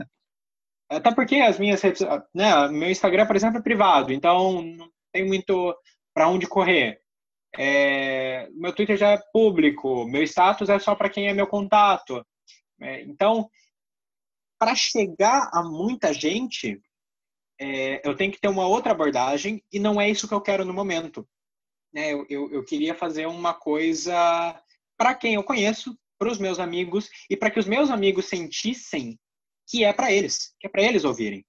Até 0.89 1.13
porque 1.13 1.35
as 1.37 1.59
minhas 1.59 1.81
redes, 1.81 2.01
né, 2.33 2.67
meu 2.69 2.89
Instagram, 2.89 3.25
por 3.25 3.35
exemplo, 3.35 3.57
é 3.57 3.61
privado, 3.61 4.13
então 4.13 4.61
não 4.61 4.89
tem 5.11 5.25
muito 5.25 5.75
para 6.15 6.29
onde 6.29 6.47
correr. 6.47 7.01
É, 7.57 8.49
meu 8.51 8.73
Twitter 8.73 8.97
já 8.97 9.11
é 9.11 9.21
público, 9.33 10.05
meu 10.05 10.23
status 10.23 10.69
é 10.69 10.79
só 10.79 10.95
para 10.95 11.09
quem 11.09 11.27
é 11.27 11.33
meu 11.33 11.45
contato. 11.45 12.25
É, 12.81 13.01
então, 13.01 13.49
para 14.57 14.73
chegar 14.75 15.49
a 15.53 15.61
muita 15.61 16.13
gente, 16.13 16.81
é, 17.59 18.01
eu 18.07 18.15
tenho 18.15 18.31
que 18.31 18.39
ter 18.39 18.47
uma 18.47 18.65
outra 18.65 18.93
abordagem 18.93 19.61
e 19.71 19.77
não 19.77 19.99
é 19.99 20.09
isso 20.09 20.27
que 20.27 20.33
eu 20.33 20.41
quero 20.41 20.63
no 20.63 20.73
momento. 20.73 21.27
Né? 21.93 22.13
Eu, 22.13 22.25
eu, 22.29 22.51
eu 22.51 22.63
queria 22.63 22.95
fazer 22.95 23.25
uma 23.25 23.53
coisa 23.53 24.61
para 24.97 25.13
quem 25.13 25.35
eu 25.35 25.43
conheço, 25.43 25.97
para 26.17 26.31
os 26.31 26.37
meus 26.37 26.59
amigos 26.59 27.09
e 27.29 27.35
para 27.35 27.51
que 27.51 27.59
os 27.59 27.67
meus 27.67 27.89
amigos 27.89 28.25
sentissem 28.25 29.19
que 29.67 29.83
é 29.83 29.91
para 29.91 30.11
eles, 30.11 30.53
que 30.59 30.67
é 30.67 30.69
para 30.69 30.83
eles 30.83 31.03
ouvirem. 31.03 31.45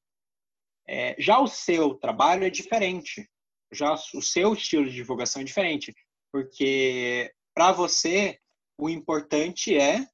É, 0.88 1.16
já 1.18 1.38
o 1.38 1.46
seu 1.46 1.94
trabalho 1.94 2.44
é 2.44 2.50
diferente, 2.50 3.28
já 3.72 3.92
o 3.92 4.22
seu 4.22 4.52
estilo 4.52 4.86
de 4.86 4.94
divulgação 4.94 5.42
é 5.42 5.44
diferente, 5.44 5.94
porque 6.32 7.32
para 7.54 7.72
você 7.72 8.38
o 8.78 8.88
importante 8.88 9.76
é, 9.76 10.06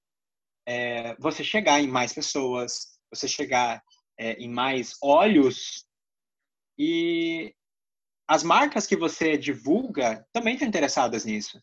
é 0.66 1.16
você 1.16 1.42
chegar 1.42 1.80
em 1.80 1.88
mais 1.88 2.12
pessoas, 2.12 2.98
você 3.10 3.26
chegar 3.26 3.82
é, 4.18 4.32
em 4.34 4.48
mais 4.48 4.96
olhos 5.02 5.86
e 6.78 7.54
as 8.26 8.42
marcas 8.42 8.86
que 8.86 8.96
você 8.96 9.36
divulga 9.36 10.26
também 10.32 10.54
estão 10.54 10.68
interessadas 10.68 11.24
nisso. 11.24 11.62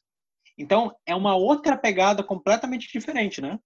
Então, 0.58 0.94
é 1.06 1.16
uma 1.16 1.36
outra 1.36 1.78
pegada 1.78 2.22
completamente 2.22 2.92
diferente, 2.92 3.42
né? 3.42 3.58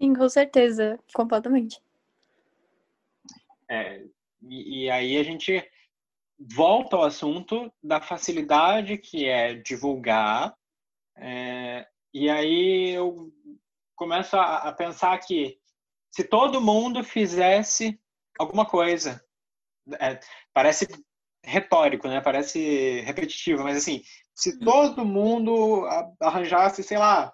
Sim, 0.00 0.14
com 0.14 0.28
certeza, 0.28 0.98
completamente. 1.14 1.80
É, 3.68 4.04
e, 4.42 4.84
e 4.84 4.90
aí 4.90 5.16
a 5.16 5.22
gente 5.22 5.66
volta 6.38 6.96
ao 6.96 7.04
assunto 7.04 7.72
da 7.82 8.00
facilidade 8.00 8.96
que 8.96 9.26
é 9.26 9.54
divulgar 9.54 10.54
é, 11.16 11.86
E 12.14 12.30
aí 12.30 12.90
eu 12.90 13.32
começo 13.96 14.36
a, 14.36 14.68
a 14.68 14.72
pensar 14.72 15.18
que 15.18 15.58
se 16.10 16.24
todo 16.24 16.60
mundo 16.60 17.02
fizesse 17.02 18.00
alguma 18.38 18.64
coisa, 18.64 19.22
é, 20.00 20.20
parece 20.54 20.86
retórico, 21.44 22.08
né? 22.08 22.20
Parece 22.20 23.00
repetitivo, 23.00 23.64
mas 23.64 23.76
assim, 23.76 24.02
se 24.34 24.50
uhum. 24.50 24.58
todo 24.60 25.04
mundo 25.04 25.86
arranjasse, 26.20 26.82
sei 26.82 26.98
lá, 26.98 27.32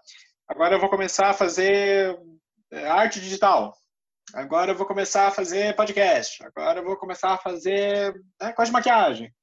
agora 0.49 0.75
eu 0.75 0.81
vou 0.81 0.89
começar 0.89 1.31
a 1.31 1.35
fazer 1.35 2.19
é, 2.71 2.89
arte 2.89 3.21
digital, 3.21 3.77
agora 4.33 4.73
eu 4.73 4.77
vou 4.77 4.87
começar 4.87 5.27
a 5.27 5.31
fazer 5.31 5.77
podcast, 5.77 6.43
agora 6.45 6.81
eu 6.81 6.85
vou 6.85 6.97
começar 6.97 7.35
a 7.35 7.39
fazer 7.39 8.15
né, 8.41 8.53
coisa 8.53 8.71
de 8.71 8.73
maquiagem. 8.73 9.35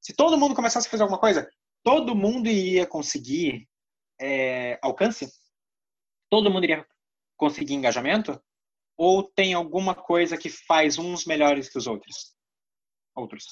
Se 0.00 0.14
todo 0.14 0.36
mundo 0.36 0.54
começasse 0.54 0.88
a 0.88 0.90
fazer 0.90 1.02
alguma 1.02 1.20
coisa, 1.20 1.48
todo 1.82 2.14
mundo 2.14 2.48
iria 2.48 2.86
conseguir 2.86 3.68
é, 4.20 4.78
alcance? 4.82 5.30
Todo 6.30 6.50
mundo 6.50 6.64
iria 6.64 6.86
conseguir 7.36 7.74
engajamento? 7.74 8.42
Ou 8.96 9.22
tem 9.22 9.54
alguma 9.54 9.94
coisa 9.94 10.36
que 10.36 10.48
faz 10.48 10.98
uns 10.98 11.24
melhores 11.24 11.68
que 11.68 11.78
os 11.78 11.86
outros? 11.86 12.34
Outros. 13.14 13.44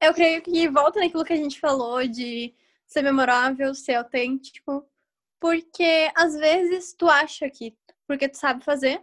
Eu 0.00 0.12
creio 0.12 0.42
que 0.42 0.68
volta 0.68 1.00
naquilo 1.00 1.24
que 1.24 1.32
a 1.32 1.36
gente 1.36 1.58
falou 1.58 2.06
de 2.06 2.54
ser 2.86 3.02
memorável, 3.02 3.74
ser 3.74 3.94
autêntico, 3.94 4.86
porque 5.40 6.10
às 6.14 6.34
vezes 6.34 6.94
tu 6.94 7.08
acha 7.08 7.50
que, 7.50 7.76
porque 8.06 8.28
tu 8.28 8.36
sabe 8.36 8.64
fazer, 8.64 9.02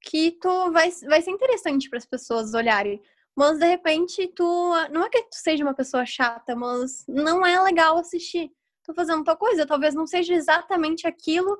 que 0.00 0.32
tu 0.32 0.70
vai, 0.70 0.90
vai 1.06 1.22
ser 1.22 1.30
interessante 1.30 1.88
para 1.88 1.98
as 1.98 2.06
pessoas 2.06 2.54
olharem. 2.54 3.02
Mas 3.34 3.58
de 3.58 3.66
repente 3.66 4.26
tu. 4.28 4.72
Não 4.90 5.04
é 5.04 5.08
que 5.08 5.22
tu 5.22 5.36
seja 5.36 5.62
uma 5.62 5.74
pessoa 5.74 6.04
chata, 6.04 6.56
mas 6.56 7.04
não 7.06 7.46
é 7.46 7.60
legal 7.62 7.96
assistir. 7.98 8.50
Tô 8.84 8.94
fazendo 8.94 9.22
tal 9.22 9.36
coisa, 9.36 9.66
talvez 9.66 9.94
não 9.94 10.06
seja 10.06 10.34
exatamente 10.34 11.06
aquilo 11.06 11.58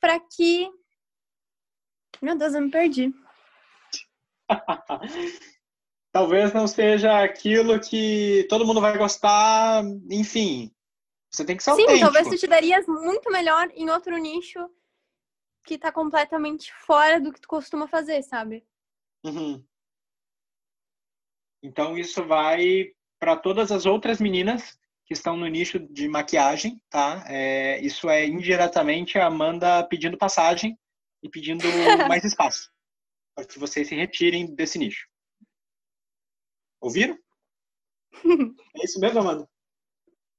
para 0.00 0.20
que. 0.20 0.70
Meu 2.22 2.36
Deus, 2.36 2.54
eu 2.54 2.60
me 2.60 2.70
perdi. 2.70 3.12
talvez 6.12 6.52
não 6.52 6.66
seja 6.66 7.22
aquilo 7.22 7.80
que 7.80 8.46
todo 8.48 8.66
mundo 8.66 8.80
vai 8.80 8.96
gostar, 8.96 9.82
enfim. 10.10 10.72
Você 11.30 11.44
tem 11.44 11.56
que 11.56 11.62
ser 11.62 11.74
Sim, 11.74 11.82
autêntico. 11.82 12.04
talvez 12.12 12.28
tu 12.28 12.38
te 12.38 12.46
darias 12.46 12.86
muito 12.86 13.30
melhor 13.30 13.70
em 13.74 13.90
outro 13.90 14.16
nicho 14.16 14.58
que 15.68 15.76
tá 15.76 15.92
completamente 15.92 16.72
fora 16.72 17.20
do 17.20 17.30
que 17.30 17.42
tu 17.42 17.46
costuma 17.46 17.86
fazer, 17.86 18.22
sabe? 18.22 18.66
Uhum. 19.22 19.62
Então 21.62 21.98
isso 21.98 22.24
vai 22.24 22.94
para 23.18 23.36
todas 23.36 23.70
as 23.70 23.84
outras 23.84 24.18
meninas 24.18 24.78
que 25.04 25.12
estão 25.12 25.36
no 25.36 25.46
nicho 25.46 25.78
de 25.78 26.08
maquiagem, 26.08 26.80
tá? 26.88 27.22
É, 27.26 27.78
isso 27.80 28.08
é 28.08 28.24
indiretamente 28.26 29.18
a 29.18 29.26
Amanda 29.26 29.86
pedindo 29.86 30.16
passagem 30.16 30.78
e 31.22 31.28
pedindo 31.28 31.64
mais 32.08 32.24
espaço 32.24 32.72
para 33.34 33.46
que 33.46 33.58
vocês 33.58 33.88
se 33.88 33.94
retirem 33.94 34.54
desse 34.54 34.78
nicho. 34.78 35.06
Ouviram? 36.80 37.18
é 38.74 38.84
isso 38.84 38.98
mesmo, 38.98 39.20
Amanda? 39.20 39.46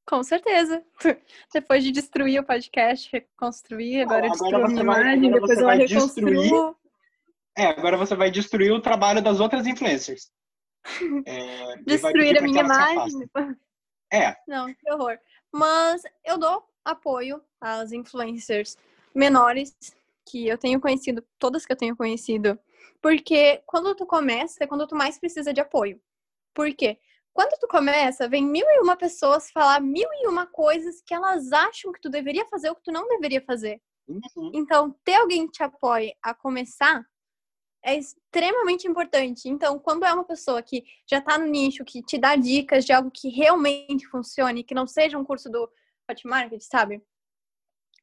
Com 0.10 0.24
certeza. 0.24 0.84
Depois 1.54 1.84
de 1.84 1.92
destruir 1.92 2.40
o 2.40 2.44
podcast, 2.44 3.08
reconstruir, 3.14 4.02
agora, 4.02 4.26
eu 4.26 4.32
destruo 4.32 4.56
a 4.56 4.68
minha 4.68 4.82
imagem, 4.82 5.32
depois 5.32 5.60
eu 5.60 5.68
reconstruo. 5.68 6.76
É, 7.56 7.66
agora 7.66 7.96
você 7.96 8.16
vai 8.16 8.32
destruir 8.32 8.72
o 8.72 8.82
trabalho 8.82 9.22
das 9.22 9.40
outras 9.40 9.68
influencers. 9.68 10.32
É, 11.28 11.76
destruir 11.86 12.40
a 12.40 12.42
minha 12.42 12.62
imagem. 12.62 13.30
É. 14.12 14.36
Não, 14.48 14.74
que 14.74 14.92
horror. 14.92 15.20
Mas 15.54 16.02
eu 16.26 16.36
dou 16.40 16.68
apoio 16.84 17.44
às 17.62 17.92
influencers 17.92 18.76
menores 19.14 19.76
que 20.28 20.48
eu 20.48 20.58
tenho 20.58 20.82
conhecido, 20.82 21.24
todas 21.38 21.64
que 21.64 21.72
eu 21.72 21.78
tenho 21.78 21.96
conhecido, 21.96 22.58
porque 23.00 23.62
quando 23.68 23.94
tu 23.94 24.08
começa 24.08 24.64
é 24.64 24.68
quando 24.68 24.88
tu 24.88 24.96
mais 24.96 25.20
precisa 25.20 25.54
de 25.54 25.62
apoio. 25.62 26.02
Por 26.56 26.74
quê? 26.74 26.98
Quando 27.34 27.58
tu 27.60 27.68
começa, 27.68 28.28
vem 28.28 28.46
mil 28.46 28.66
e 28.68 28.80
uma 28.80 28.98
pessoas 28.98 29.50
falar 29.52 29.80
mil 29.80 30.10
e 30.12 30.28
uma 30.28 30.46
coisas 30.46 31.02
que 31.02 31.14
elas 31.14 31.52
acham 31.52 31.92
que 31.92 32.02
tu 32.02 32.10
deveria 32.10 32.46
fazer 32.48 32.70
ou 32.70 32.76
que 32.76 32.84
tu 32.84 32.92
não 32.92 33.08
deveria 33.08 33.42
fazer. 33.42 33.82
Uhum. 34.08 34.52
Então, 34.54 34.96
ter 35.04 35.16
alguém 35.16 35.46
que 35.46 35.54
te 35.54 35.64
apoie 35.64 36.16
a 36.22 36.34
começar 36.34 37.06
é 37.84 37.96
extremamente 37.96 38.88
importante. 38.88 39.48
Então, 39.48 39.80
quando 39.80 40.06
é 40.06 40.14
uma 40.14 40.26
pessoa 40.26 40.62
que 40.62 40.84
já 41.10 41.20
está 41.20 41.38
no 41.38 41.46
nicho, 41.46 41.86
que 41.86 42.02
te 42.02 42.18
dá 42.18 42.36
dicas 42.36 42.84
de 42.86 42.92
algo 42.92 43.10
que 43.10 43.30
realmente 43.30 44.08
funcione, 44.08 44.64
que 44.64 44.74
não 44.74 44.86
seja 44.86 45.18
um 45.18 45.24
curso 45.24 45.50
do 45.50 45.70
Hotmart, 46.10 46.52
sabe? 46.60 47.02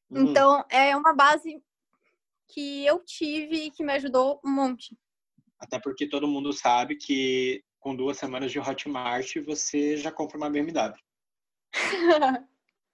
Uhum. 0.09 0.29
Então, 0.29 0.65
é 0.71 0.95
uma 0.95 1.13
base 1.13 1.61
que 2.49 2.85
eu 2.85 3.03
tive 3.03 3.65
e 3.65 3.71
que 3.71 3.83
me 3.83 3.93
ajudou 3.93 4.41
um 4.43 4.49
monte. 4.49 4.97
Até 5.59 5.79
porque 5.79 6.07
todo 6.07 6.27
mundo 6.27 6.53
sabe 6.53 6.95
que 6.95 7.63
com 7.87 7.95
duas 7.95 8.17
semanas 8.17 8.51
de 8.51 8.59
Hotmart, 8.59 9.37
você 9.45 9.95
já 9.95 10.11
compra 10.11 10.35
uma 10.35 10.49
BMW. 10.49 10.93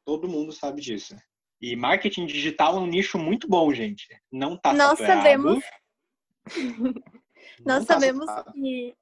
Todo 0.06 0.29
mundo 0.29 0.51
sabe 0.51 0.82
disso. 0.82 1.15
E 1.60 1.75
marketing 1.75 2.27
digital 2.27 2.77
é 2.77 2.79
um 2.79 2.86
nicho 2.86 3.17
muito 3.17 3.47
bom, 3.47 3.73
gente. 3.73 4.08
Não 4.32 4.56
tá 4.56 4.71
Nós 4.71 4.99
saturado. 4.99 5.17
sabemos. 5.17 5.63
Nós 7.65 7.86
tá 7.86 7.95
sabemos 7.95 8.25
saturado. 8.27 8.53
que. 8.53 8.95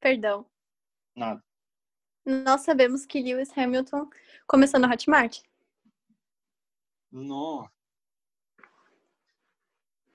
Perdão. 0.00 0.44
Nada. 1.14 1.40
Nós 2.26 2.62
sabemos 2.62 3.06
que 3.06 3.22
Lewis 3.22 3.56
Hamilton 3.56 4.10
começou 4.44 4.80
no 4.80 4.92
Hotmart. 4.92 5.38
Não. 7.12 7.70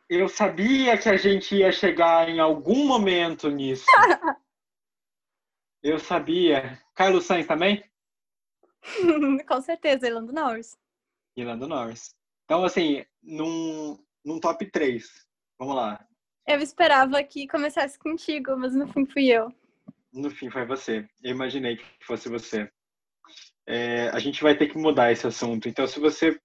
Eu 0.09 0.27
sabia 0.27 0.97
que 0.97 1.07
a 1.07 1.15
gente 1.15 1.55
ia 1.55 1.71
chegar 1.71 2.27
em 2.27 2.41
algum 2.41 2.85
momento 2.85 3.49
nisso. 3.49 3.85
Eu 5.83 5.99
sabia. 5.99 6.79
Carlos 6.95 7.25
Sainz 7.25 7.45
também? 7.45 7.83
Com 9.45 9.61
certeza, 9.61 10.07
Ilando 10.07 10.31
Norris. 10.31 10.77
Ilando 11.35 11.67
Norris. 11.67 12.15
Então, 12.45 12.63
assim, 12.63 13.05
num, 13.21 13.97
num 14.23 14.39
top 14.39 14.65
3. 14.71 15.27
Vamos 15.59 15.75
lá. 15.75 16.07
Eu 16.47 16.59
esperava 16.59 17.21
que 17.21 17.47
começasse 17.47 17.99
contigo, 17.99 18.55
mas 18.57 18.73
no 18.73 18.87
fim 18.87 19.05
fui 19.05 19.27
eu. 19.27 19.53
No 20.13 20.29
fim 20.31 20.49
foi 20.49 20.65
você. 20.65 21.05
Eu 21.21 21.31
imaginei 21.31 21.75
que 21.75 22.05
fosse 22.05 22.29
você. 22.29 22.71
É, 23.67 24.07
a 24.09 24.19
gente 24.19 24.41
vai 24.41 24.57
ter 24.57 24.67
que 24.67 24.77
mudar 24.77 25.11
esse 25.11 25.27
assunto. 25.27 25.67
Então, 25.67 25.85
se 25.85 25.99
você, 25.99 26.39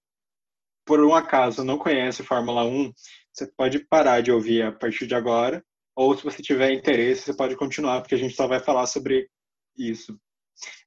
por 0.84 1.00
um 1.04 1.14
acaso, 1.14 1.62
não 1.62 1.78
conhece 1.78 2.24
Fórmula 2.24 2.64
1, 2.64 2.92
você 3.32 3.46
pode 3.56 3.80
parar 3.86 4.20
de 4.20 4.32
ouvir 4.32 4.62
a 4.62 4.72
partir 4.72 5.06
de 5.06 5.14
agora 5.14 5.64
ou 5.98 6.16
se 6.16 6.22
você 6.22 6.40
tiver 6.40 6.70
interesse, 6.70 7.22
você 7.22 7.34
pode 7.34 7.56
continuar, 7.56 8.00
porque 8.00 8.14
a 8.14 8.18
gente 8.18 8.36
só 8.36 8.46
vai 8.46 8.60
falar 8.60 8.86
sobre 8.86 9.28
isso. 9.76 10.16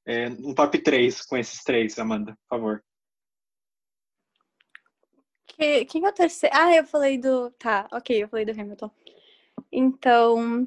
É, 0.06 0.30
um 0.30 0.54
top 0.54 0.78
3 0.78 1.20
com 1.26 1.36
esses 1.36 1.62
três, 1.62 1.98
Amanda, 1.98 2.32
por 2.32 2.56
favor. 2.56 2.84
Que, 5.48 5.84
quem 5.84 6.06
é 6.06 6.08
o 6.08 6.12
terceiro? 6.12 6.56
Ah, 6.58 6.74
eu 6.74 6.86
falei 6.86 7.18
do. 7.18 7.50
Tá, 7.58 7.86
ok, 7.92 8.22
eu 8.22 8.28
falei 8.28 8.46
do 8.46 8.58
Hamilton. 8.58 8.90
Então. 9.70 10.66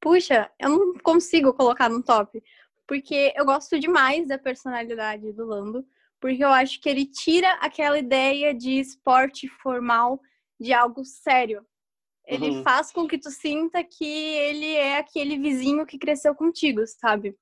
Puxa, 0.00 0.48
eu 0.60 0.68
não 0.68 0.94
consigo 0.98 1.52
colocar 1.52 1.88
no 1.88 2.00
top. 2.00 2.40
Porque 2.86 3.32
eu 3.34 3.44
gosto 3.44 3.80
demais 3.80 4.28
da 4.28 4.38
personalidade 4.38 5.32
do 5.32 5.44
Lando. 5.44 5.84
Porque 6.20 6.44
eu 6.44 6.50
acho 6.50 6.80
que 6.80 6.88
ele 6.88 7.06
tira 7.06 7.54
aquela 7.54 7.98
ideia 7.98 8.54
de 8.54 8.78
esporte 8.78 9.48
formal 9.48 10.22
de 10.60 10.72
algo 10.72 11.04
sério. 11.04 11.66
Ele 12.28 12.50
uhum. 12.50 12.62
faz 12.62 12.92
com 12.92 13.08
que 13.08 13.16
tu 13.16 13.30
sinta 13.30 13.82
que 13.82 14.04
ele 14.04 14.74
é 14.74 14.98
aquele 14.98 15.38
vizinho 15.38 15.86
que 15.86 15.98
cresceu 15.98 16.34
contigo, 16.34 16.86
sabe? 16.86 17.34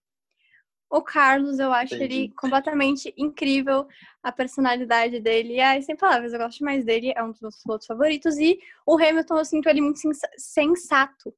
O 0.89 1.03
Carlos, 1.03 1.59
eu 1.59 1.73
acho 1.73 1.97
Entendi. 1.97 2.15
ele 2.15 2.35
completamente 2.35 3.13
incrível, 3.19 3.89
a 4.23 4.31
personalidade 4.31 5.19
dele. 5.19 5.61
Ai, 5.61 5.83
sem 5.83 5.97
palavras, 5.97 6.33
eu 6.33 6.39
gosto 6.39 6.65
mais 6.65 6.85
dele, 6.85 7.13
é 7.17 7.23
um 7.25 7.33
dos 7.33 7.41
meus 7.41 7.61
pilotos 7.61 7.89
favoritos. 7.89 8.39
E 8.39 8.61
o 8.87 8.95
Hamilton, 8.97 9.39
eu 9.39 9.45
sinto 9.45 9.69
ele 9.69 9.81
muito 9.81 9.99
sensato. 10.39 11.35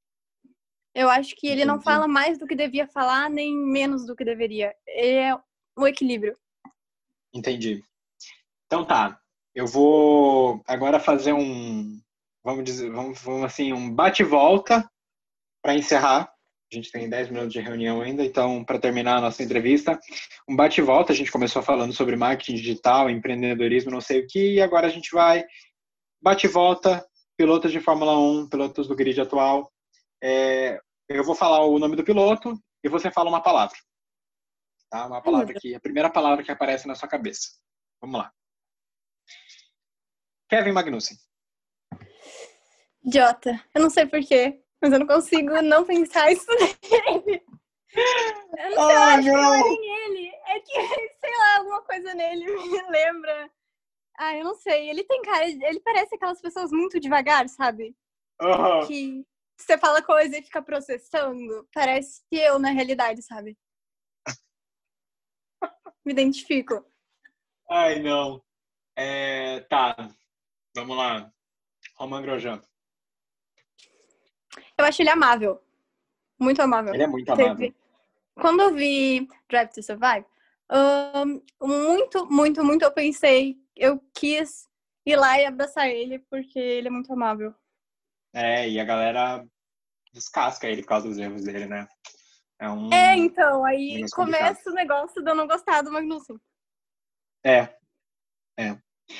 Eu 0.95 1.09
acho 1.09 1.35
que 1.35 1.47
ele 1.47 1.63
Entendi. 1.63 1.69
não 1.69 1.81
fala 1.81 2.07
mais 2.07 2.39
do 2.39 2.47
que 2.47 2.55
devia 2.55 2.87
falar, 2.87 3.31
nem 3.31 3.57
menos 3.57 4.05
do 4.05 4.15
que 4.15 4.27
deveria. 4.27 4.75
Ele 4.87 5.17
é 5.17 5.35
o 5.75 5.87
equilíbrio. 5.87 6.37
Entendi. 7.33 7.83
Então 8.67 8.85
tá, 8.85 9.19
eu 9.55 9.67
vou 9.67 10.63
agora 10.67 11.01
fazer 11.01 11.33
um, 11.33 11.99
vamos 12.49 12.65
dizer, 12.65 12.91
vamos, 12.91 13.21
vamos 13.21 13.45
assim, 13.45 13.75
um 13.75 13.95
bate-volta 13.95 14.91
para 15.63 15.75
encerrar. 15.75 16.33
A 16.73 16.75
gente 16.75 16.91
tem 16.91 17.07
10 17.07 17.29
minutos 17.29 17.53
de 17.53 17.61
reunião 17.61 18.01
ainda, 18.01 18.25
então, 18.25 18.65
para 18.65 18.79
terminar 18.79 19.19
a 19.19 19.21
nossa 19.21 19.43
entrevista, 19.43 20.01
um 20.49 20.57
bate-volta. 20.57 21.13
A 21.13 21.15
gente 21.15 21.31
começou 21.31 21.63
falando 21.63 21.93
sobre 21.93 22.17
marketing 22.17 22.55
digital, 22.55 23.11
empreendedorismo, 23.11 23.91
não 23.91 24.01
sei 24.01 24.21
o 24.21 24.27
que, 24.27 24.55
e 24.55 24.63
agora 24.63 24.87
a 24.87 24.91
gente 24.91 25.11
vai 25.13 25.45
bate-volta, 26.23 27.07
pilotos 27.37 27.71
de 27.71 27.81
Fórmula 27.81 28.19
1, 28.19 28.49
pilotos 28.49 28.89
do 28.89 28.97
grid 28.97 29.21
atual. 29.21 29.71
É, 30.23 30.81
eu 31.07 31.25
vou 31.25 31.35
falar 31.35 31.67
o 31.67 31.79
nome 31.79 31.97
do 31.97 32.05
piloto 32.05 32.59
e 32.83 32.89
você 32.89 33.11
fala 33.11 33.29
uma 33.29 33.43
palavra. 33.43 33.77
Tá? 34.89 35.07
Uma 35.07 35.21
palavra 35.23 35.53
que 35.61 35.75
a 35.75 35.81
primeira 35.81 36.09
palavra 36.09 36.43
que 36.43 36.51
aparece 36.51 36.89
na 36.89 36.95
sua 36.95 37.09
cabeça. 37.11 37.51
Vamos 38.01 38.21
lá. 38.21 38.33
Kevin 40.49 40.73
Magnussen. 40.73 41.19
Idiota. 43.09 43.59
Eu 43.75 43.81
não 43.81 43.89
sei 43.89 44.05
porquê, 44.05 44.61
mas 44.83 44.93
eu 44.93 44.99
não 44.99 45.07
consigo 45.07 45.63
não 45.63 45.83
pensar 45.83 46.31
isso 46.31 46.47
nele. 46.51 47.43
Eu 48.59 48.71
não 48.71 48.87
sei, 48.87 48.97
eu 48.97 49.01
Ai, 49.01 49.19
acho 49.19 49.23
que 49.23 49.33
não 49.33 49.55
é 49.55 49.59
não. 49.59 49.67
ele. 49.67 50.27
É 50.47 50.61
que, 50.61 50.73
sei 51.19 51.39
lá, 51.39 51.57
alguma 51.57 51.83
coisa 51.83 52.15
nele 52.15 52.45
me 52.45 52.83
lembra. 52.93 53.51
Ah, 54.19 54.37
eu 54.37 54.45
não 54.45 54.55
sei. 54.57 54.91
Ele 54.91 55.05
tem 55.05 55.23
cara. 55.23 55.47
Ele 55.49 55.81
parece 55.81 56.15
aquelas 56.15 56.39
pessoas 56.41 56.71
muito 56.71 57.01
devagar, 57.01 57.49
sabe? 57.49 57.97
Aham. 58.43 58.87
Que 58.87 59.25
você 59.59 59.79
fala 59.79 60.03
coisa 60.03 60.37
e 60.37 60.43
fica 60.43 60.61
processando. 60.61 61.67
Parece 61.73 62.23
eu 62.31 62.59
na 62.59 62.71
realidade, 62.71 63.23
sabe? 63.23 63.57
Me 66.05 66.13
identifico. 66.13 66.85
Ai, 67.71 68.01
não. 68.01 68.45
É, 68.97 69.61
tá, 69.61 69.97
vamos 70.77 70.97
lá. 70.97 71.33
Roman 71.97 72.21
Grosjean. 72.21 72.63
Eu 74.77 74.85
acho 74.85 75.03
ele 75.03 75.11
amável. 75.11 75.63
Muito 76.39 76.61
amável. 76.63 76.95
Ele 76.95 77.03
é 77.03 77.07
muito 77.07 77.27
Teve- 77.27 77.43
amável. 77.45 77.75
Quando 78.35 78.61
eu 78.63 78.75
vi 78.75 79.29
Drive 79.49 79.71
to 79.71 79.83
Survive, 79.83 80.25
ahn, 80.71 81.41
muito, 81.61 82.27
muito, 82.31 82.65
muito 82.65 82.85
eu 82.85 82.93
pensei, 82.93 83.59
eu 83.75 83.99
quis 84.15 84.69
ir 85.05 85.17
lá 85.17 85.41
e 85.41 85.47
abraçar 85.47 85.89
ele, 85.89 86.21
porque 86.21 86.59
ele 86.59 86.87
é 86.89 86.91
muito 86.91 87.13
amável. 87.13 87.53
É, 88.33 88.69
e 88.69 88.79
a 88.79 88.85
galera 88.85 89.45
descasca 90.13 90.69
ele 90.69 90.83
por 90.83 90.89
causa 90.89 91.09
dos 91.09 91.19
erros 91.19 91.43
dele, 91.45 91.67
né? 91.67 91.89
É 92.61 92.69
um. 92.69 92.93
É, 92.93 93.17
então, 93.17 93.65
aí 93.65 93.95
negócio 93.95 94.17
começa 94.17 94.71
o 94.71 94.75
negócio 94.75 95.23
de 95.23 95.31
eu 95.31 95.35
não 95.35 95.47
gostar 95.47 95.83
do 95.83 95.91
Magnussen. 95.93 96.39
É. 97.45 97.77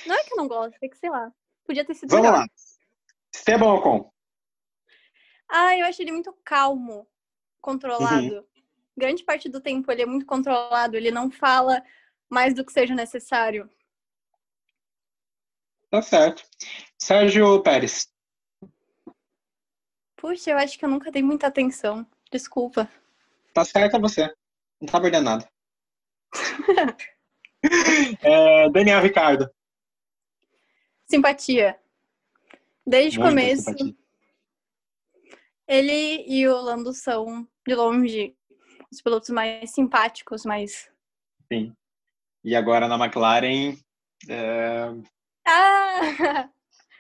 Não 0.07 0.15
é 0.15 0.23
que 0.25 0.33
eu 0.33 0.37
não 0.37 0.49
gosto, 0.49 0.77
é 0.83 0.89
que 0.89 0.97
sei 0.99 1.09
lá. 1.11 1.33
Podia 1.65 1.85
ter 1.85 1.95
sido 1.95 2.11
Vamos 2.11 2.27
melhor. 2.27 2.41
lá. 2.41 2.47
Esteban 3.35 3.75
Ocon. 3.75 4.13
Ah, 5.49 5.77
eu 5.77 5.87
acho 5.87 6.03
ele 6.03 6.13
muito 6.13 6.33
calmo, 6.45 7.07
controlado. 7.61 8.47
Grande 8.97 9.25
parte 9.25 9.49
do 9.49 9.61
tempo 9.61 9.91
ele 9.91 10.03
é 10.03 10.07
muito 10.07 10.27
controlado, 10.27 10.97
ele 10.97 11.11
não 11.11 11.31
fala 11.31 11.83
mais 12.29 12.55
do 12.55 12.65
que 12.65 12.73
seja 12.73 12.95
necessário. 12.95 13.71
Tá 15.91 16.03
certo. 16.03 16.43
Sérgio 16.99 17.63
Pérez. 17.63 18.13
Puxa, 20.17 20.51
eu 20.51 20.59
acho 20.59 20.79
que 20.79 20.85
eu 20.85 20.89
nunca 20.89 21.11
dei 21.11 21.23
muita 21.23 21.47
atenção. 21.47 22.07
Desculpa. 22.31 22.91
Tá 23.55 23.65
certo 23.65 23.97
é 23.97 24.01
você. 24.01 24.35
Não 24.81 24.89
tá 24.89 25.01
perdendo 25.01 25.25
nada. 25.25 25.49
É, 28.23 28.71
Daniel 28.71 29.03
Ricardo. 29.03 29.51
Simpatia. 31.11 31.77
Desde 32.87 33.19
o 33.19 33.23
começo, 33.23 33.65
simpatia. 33.65 33.97
Ele 35.69 36.25
e 36.27 36.49
o 36.49 36.57
Lando 36.61 36.93
são, 36.93 37.47
de 37.67 37.75
longe, 37.75 38.35
os 38.91 39.03
pilotos 39.03 39.29
mais 39.31 39.71
simpáticos, 39.73 40.45
mais. 40.45 40.91
Sim. 41.53 41.75
E 42.43 42.57
agora 42.57 42.89
na 42.89 42.97
McLaren. 42.97 43.77
é, 44.29 44.87
Ah! 45.47 46.01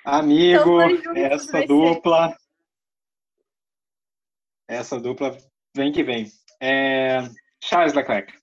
Amigo, 0.04 0.80
Então, 0.82 1.16
essa 1.16 1.52
vai 1.52 1.62
ser. 1.62 1.66
dupla. 1.68 2.36
Essa 4.68 5.00
dupla 5.00 5.36
vem 5.74 5.90
que 5.92 6.02
vem. 6.04 6.26
É, 6.60 7.18
Charles 7.62 7.94
Leclerc. 7.94 8.38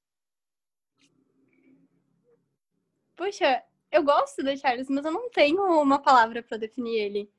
Puxa, 3.15 3.63
eu 3.91 4.03
gosto 4.03 4.43
do 4.43 4.55
Charles, 4.57 4.89
mas 4.89 5.05
eu 5.05 5.11
não 5.11 5.29
tenho 5.29 5.63
uma 5.81 5.99
palavra 5.99 6.43
pra 6.43 6.57
definir 6.57 6.95
ele. 6.97 7.31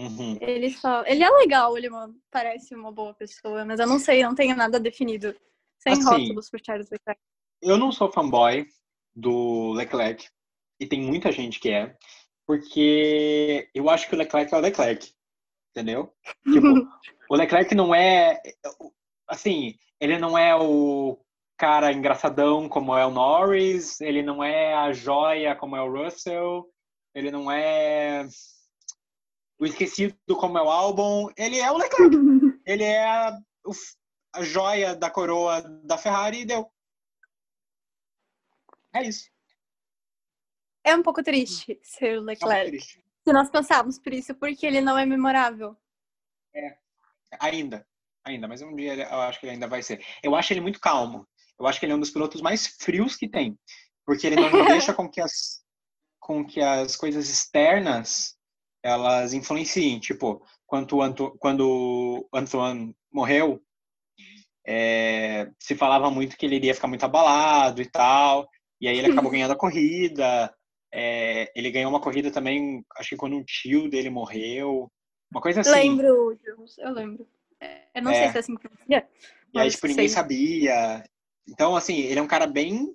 Uhum. 0.00 0.38
Ele 0.40 0.70
só. 0.70 1.04
Ele 1.04 1.22
é 1.22 1.28
legal, 1.28 1.76
ele 1.76 1.88
é 1.88 1.90
parece 2.30 2.74
uma 2.74 2.90
boa 2.90 3.12
pessoa, 3.12 3.66
mas 3.66 3.78
eu 3.78 3.86
não 3.86 3.98
sei, 3.98 4.22
não 4.22 4.34
tenho 4.34 4.56
nada 4.56 4.80
definido. 4.80 5.36
Sem 5.78 5.92
Assim, 5.92 6.04
rótulos 6.04 6.48
pro 6.48 6.60
Charles 6.64 6.88
Leclerc. 6.90 7.20
Eu 7.60 7.76
não 7.76 7.92
sou 7.92 8.10
fanboy 8.10 8.66
do 9.14 9.72
Leclerc, 9.72 10.26
e 10.78 10.86
tem 10.86 11.02
muita 11.02 11.30
gente 11.30 11.60
que 11.60 11.70
é, 11.70 11.94
porque 12.46 13.68
eu 13.74 13.90
acho 13.90 14.08
que 14.08 14.14
o 14.14 14.18
Leclerc 14.18 14.52
é 14.52 14.56
o 14.56 14.60
Leclerc, 14.60 15.12
entendeu? 15.70 16.14
Tipo, 16.50 16.88
o 17.28 17.36
Leclerc 17.36 17.74
não 17.74 17.94
é, 17.94 18.40
assim, 19.28 19.74
ele 20.00 20.18
não 20.18 20.38
é 20.38 20.56
o 20.56 21.18
cara 21.58 21.92
engraçadão 21.92 22.68
como 22.68 22.96
é 22.96 23.04
o 23.04 23.10
Norris, 23.10 24.00
ele 24.00 24.22
não 24.22 24.42
é 24.42 24.72
a 24.72 24.92
joia 24.92 25.54
como 25.54 25.76
é 25.76 25.82
o 25.82 25.92
Russell, 25.92 26.66
ele 27.14 27.30
não 27.30 27.50
é 27.50 28.26
o 29.60 29.66
esquecido 29.66 30.16
como 30.38 30.56
é 30.56 30.62
o 30.62 30.70
Albon, 30.70 31.30
ele 31.36 31.58
é 31.58 31.70
o 31.70 31.76
Leclerc, 31.76 32.16
ele 32.66 32.82
é 32.82 33.04
a, 33.04 33.38
a 34.34 34.42
joia 34.42 34.96
da 34.96 35.10
coroa 35.10 35.60
da 35.84 35.98
Ferrari 35.98 36.40
e 36.40 36.46
deu. 36.46 36.72
É 38.94 39.06
isso. 39.06 39.28
É 40.82 40.96
um 40.96 41.02
pouco 41.02 41.22
triste 41.22 41.78
ser 41.82 42.18
o 42.18 42.22
É 42.22 42.24
Leclerc. 42.24 42.70
triste. 42.70 43.04
Se 43.22 43.32
nós 43.34 43.50
pensarmos 43.50 43.98
por 43.98 44.14
isso, 44.14 44.34
porque 44.34 44.66
ele 44.66 44.80
não 44.80 44.98
é 44.98 45.04
memorável. 45.04 45.76
Ainda. 47.38 47.86
Ainda, 48.24 48.48
mas 48.48 48.62
um 48.62 48.74
dia 48.74 48.94
eu 48.94 49.20
acho 49.20 49.38
que 49.38 49.46
ele 49.46 49.52
ainda 49.52 49.68
vai 49.68 49.82
ser. 49.82 50.04
Eu 50.22 50.34
acho 50.34 50.52
ele 50.52 50.60
muito 50.62 50.80
calmo. 50.80 51.28
Eu 51.58 51.66
acho 51.66 51.78
que 51.78 51.84
ele 51.84 51.92
é 51.92 51.96
um 51.96 52.00
dos 52.00 52.10
pilotos 52.10 52.40
mais 52.40 52.66
frios 52.66 53.14
que 53.14 53.28
tem. 53.28 53.58
Porque 54.06 54.26
ele 54.26 54.36
não 54.36 54.50
deixa 54.66 54.94
com 54.94 55.08
que 55.08 55.20
as, 55.20 55.62
com 56.18 56.44
que 56.44 56.60
as 56.62 56.96
coisas 56.96 57.28
externas 57.28 58.39
elas 58.82 59.32
influenciem. 59.32 59.98
Tipo, 59.98 60.42
quando 60.66 60.96
o, 60.96 61.02
Anto, 61.02 61.36
quando 61.38 62.28
Antoine 62.32 62.94
morreu, 63.12 63.62
é, 64.66 65.50
se 65.58 65.74
falava 65.74 66.10
muito 66.10 66.36
que 66.36 66.46
ele 66.46 66.56
iria 66.56 66.74
ficar 66.74 66.88
muito 66.88 67.04
abalado 67.04 67.80
e 67.82 67.86
tal. 67.86 68.48
E 68.80 68.88
aí 68.88 68.98
ele 68.98 69.10
acabou 69.12 69.30
ganhando 69.32 69.52
a 69.52 69.56
corrida. 69.56 70.54
É, 70.92 71.50
ele 71.54 71.70
ganhou 71.70 71.90
uma 71.90 72.00
corrida 72.00 72.30
também, 72.30 72.84
acho 72.96 73.10
que 73.10 73.16
quando 73.16 73.36
um 73.36 73.44
tio 73.44 73.88
dele 73.88 74.10
morreu. 74.10 74.90
Uma 75.30 75.40
coisa 75.40 75.60
assim. 75.60 75.70
Lembro, 75.70 76.36
eu 76.78 76.92
lembro. 76.92 77.28
É, 77.60 77.86
Eu 77.94 78.02
não 78.02 78.10
É. 78.10 78.14
sei 78.14 78.28
se 78.30 78.36
é 78.36 78.40
assim 78.40 78.54
que 78.56 78.68
pronuncia. 78.68 79.08
E 79.52 79.58
aí, 79.58 79.64
mas 79.64 79.74
tipo, 79.74 79.86
ninguém 79.86 80.08
sei. 80.08 80.14
sabia. 80.14 81.04
Então, 81.48 81.76
assim, 81.76 81.98
ele 81.98 82.18
é 82.18 82.22
um 82.22 82.26
cara 82.28 82.46
bem 82.46 82.94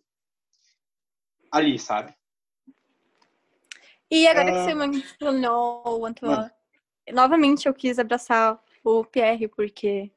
ali, 1.51 1.79
sabe? 1.79 2.13
E 4.11 4.27
agora 4.27 4.51
que 4.51 4.57
Ah. 4.57 4.63
você 4.65 4.73
mencionou 4.75 5.99
o 5.99 6.05
Antoine, 6.05 6.49
novamente 7.11 7.67
eu 7.67 7.73
quis 7.73 7.97
abraçar 7.99 8.61
o 8.83 9.03
Pierre, 9.03 9.47
porque. 9.47 10.11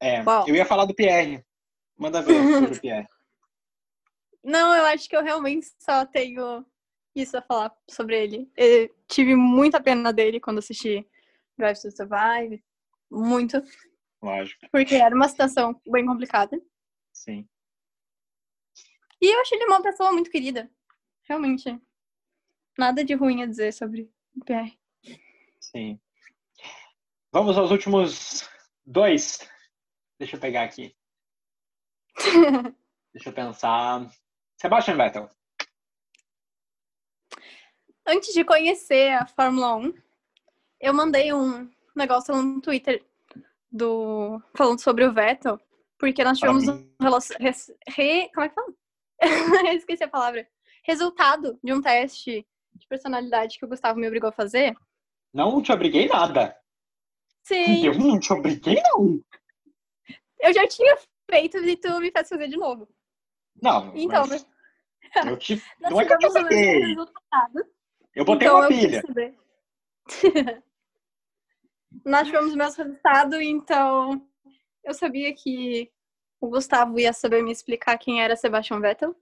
É, 0.00 0.22
Uau. 0.22 0.46
eu 0.48 0.54
ia 0.54 0.64
falar 0.66 0.84
do 0.84 0.94
Pierre. 0.94 1.44
Manda 1.96 2.22
ver 2.22 2.34
sobre 2.34 2.76
o 2.76 2.80
Pierre. 2.84 3.08
Não, 4.42 4.74
eu 4.74 4.86
acho 4.86 5.08
que 5.08 5.14
eu 5.16 5.22
realmente 5.22 5.66
só 5.78 6.06
tenho 6.06 6.64
isso 7.14 7.36
a 7.36 7.42
falar 7.42 7.74
sobre 7.90 8.18
ele. 8.22 8.50
Eu 8.56 8.88
tive 9.06 9.34
muita 9.36 9.82
pena 9.82 10.12
dele 10.12 10.40
quando 10.40 10.58
assisti 10.58 11.06
Drive 11.58 11.78
to 11.80 11.90
Survive. 11.90 12.62
Muito. 13.10 13.62
Lógico, 14.22 14.66
Porque 14.70 14.94
era 14.94 15.14
uma 15.14 15.28
situação 15.28 15.78
bem 15.86 16.06
complicada. 16.06 16.58
sim. 17.12 17.46
E 19.22 19.34
eu 19.34 19.40
achei 19.42 19.58
ele 19.58 19.66
uma 19.66 19.82
pessoa 19.82 20.12
muito 20.12 20.30
querida. 20.30 20.70
Realmente. 21.24 21.78
Nada 22.80 23.04
de 23.04 23.12
ruim 23.12 23.42
a 23.42 23.46
dizer 23.46 23.74
sobre 23.74 24.10
o 24.34 24.42
Pierre. 24.42 24.72
Sim. 25.60 26.00
Vamos 27.30 27.58
aos 27.58 27.70
últimos 27.70 28.48
dois. 28.86 29.38
Deixa 30.18 30.36
eu 30.36 30.40
pegar 30.40 30.62
aqui. 30.62 30.96
Deixa 33.12 33.28
eu 33.28 33.34
pensar. 33.34 34.10
Sebastian 34.58 34.96
Vettel. 34.96 35.28
Antes 38.06 38.32
de 38.32 38.44
conhecer 38.44 39.12
a 39.12 39.26
Fórmula 39.26 39.76
1, 39.76 39.94
eu 40.80 40.94
mandei 40.94 41.34
um 41.34 41.70
negócio 41.94 42.34
no 42.34 42.62
Twitter 42.62 43.04
do 43.70 44.40
falando 44.56 44.80
sobre 44.80 45.04
o 45.04 45.12
Vettel, 45.12 45.60
porque 45.98 46.24
nós 46.24 46.38
tivemos 46.38 46.62
um 46.66 46.82
Parabéns. 46.96 46.96
relacion... 46.98 47.36
res- 47.40 47.74
re... 47.88 48.30
como 48.32 48.46
é 48.46 48.48
que 48.48 48.54
fala? 48.54 48.74
Esqueci 49.76 50.02
a 50.02 50.08
palavra. 50.08 50.48
Resultado 50.82 51.60
de 51.62 51.74
um 51.74 51.82
teste 51.82 52.46
de 52.74 52.86
personalidade 52.86 53.58
que 53.58 53.64
o 53.64 53.68
Gustavo 53.68 53.98
me 53.98 54.06
obrigou 54.06 54.28
a 54.28 54.32
fazer. 54.32 54.74
Não 55.32 55.62
te 55.62 55.72
obriguei 55.72 56.08
nada. 56.08 56.56
Sim, 57.42 57.86
Eu 57.86 57.98
não 57.98 58.18
te 58.18 58.32
obriguei, 58.32 58.80
não. 58.82 59.20
eu 60.40 60.52
já 60.52 60.66
tinha 60.68 60.96
feito 61.30 61.58
e 61.58 61.76
tu 61.76 62.00
me 62.00 62.10
fez 62.10 62.28
fazer 62.28 62.48
de 62.48 62.56
novo. 62.56 62.88
Não, 63.62 63.96
Então, 63.96 64.26
mas 64.26 64.46
eu 65.26 65.36
te... 65.36 65.62
não 65.80 66.00
é 66.00 66.06
que 66.06 66.12
eu 66.12 66.18
te 66.18 66.26
obriguei. 66.26 66.96
Eu 68.14 68.24
botei 68.24 68.48
então 68.48 68.58
uma 68.58 68.68
pilha. 68.68 69.02
Nós 72.04 72.26
tivemos 72.26 72.54
o 72.54 72.56
mesmo 72.56 72.82
resultado, 72.84 73.40
então 73.40 74.26
eu 74.84 74.94
sabia 74.94 75.34
que 75.34 75.90
o 76.40 76.48
Gustavo 76.48 76.98
ia 76.98 77.12
saber 77.12 77.42
me 77.42 77.52
explicar 77.52 77.98
quem 77.98 78.22
era 78.22 78.36
Sebastian 78.36 78.80
Vettel. 78.80 79.14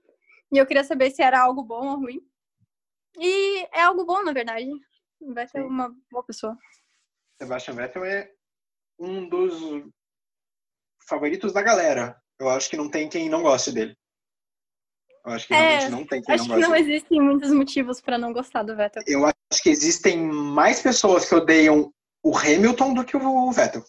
E 0.51 0.57
eu 0.57 0.65
queria 0.65 0.83
saber 0.83 1.11
se 1.11 1.21
era 1.21 1.41
algo 1.41 1.63
bom 1.63 1.87
ou 1.87 1.99
ruim. 1.99 2.21
E 3.17 3.65
é 3.73 3.81
algo 3.81 4.05
bom, 4.05 4.23
na 4.23 4.31
verdade. 4.31 4.69
Vettel 5.21 5.63
é 5.63 5.65
uma 5.67 5.95
boa 6.11 6.23
pessoa. 6.23 6.57
Sebastian 7.41 7.73
Vettel 7.75 8.05
é 8.05 8.31
um 8.97 9.27
dos 9.27 9.83
favoritos 11.07 11.51
da 11.53 11.61
galera. 11.61 12.21
Eu 12.39 12.49
acho 12.49 12.69
que 12.69 12.77
não 12.77 12.89
tem 12.89 13.09
quem 13.09 13.29
não 13.29 13.41
goste 13.41 13.71
dele. 13.71 13.97
Eu 15.25 15.33
acho 15.33 15.47
que 15.47 15.53
É, 15.53 15.57
realmente 15.57 15.91
não 15.91 16.07
tem 16.07 16.21
quem 16.21 16.35
Acho 16.35 16.43
não 16.47 16.55
que 16.55 16.61
goste 16.61 16.69
não 16.69 16.77
dele. 16.77 16.93
existem 16.93 17.21
muitos 17.21 17.51
motivos 17.51 17.99
pra 18.01 18.17
não 18.17 18.31
gostar 18.31 18.63
do 18.63 18.75
Vettel. 18.75 19.03
Eu 19.05 19.25
acho 19.25 19.61
que 19.61 19.69
existem 19.69 20.17
mais 20.21 20.81
pessoas 20.81 21.27
que 21.27 21.35
odeiam 21.35 21.93
o 22.23 22.37
Hamilton 22.37 22.93
do 22.93 23.03
que 23.05 23.17
o 23.17 23.51
Vettel. 23.51 23.83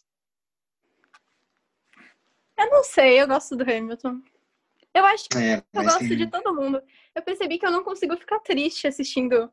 Eu 2.59 2.71
não 2.71 2.83
sei, 2.85 3.21
eu 3.23 3.27
gosto 3.29 3.57
do 3.57 3.63
Hamilton. 3.63 4.21
Eu 4.95 5.05
acho 5.07 5.29
que 5.29 5.39
É, 5.39 5.63
eu 5.73 5.83
gosto 5.85 6.05
de 6.17 6.27
todo 6.29 6.55
mundo. 6.55 6.83
Eu 7.15 7.23
percebi 7.23 7.59
que 7.59 7.67
eu 7.67 7.71
não 7.71 7.85
consigo 7.85 8.17
ficar 8.17 8.41
triste 8.41 8.87
assistindo 8.87 9.53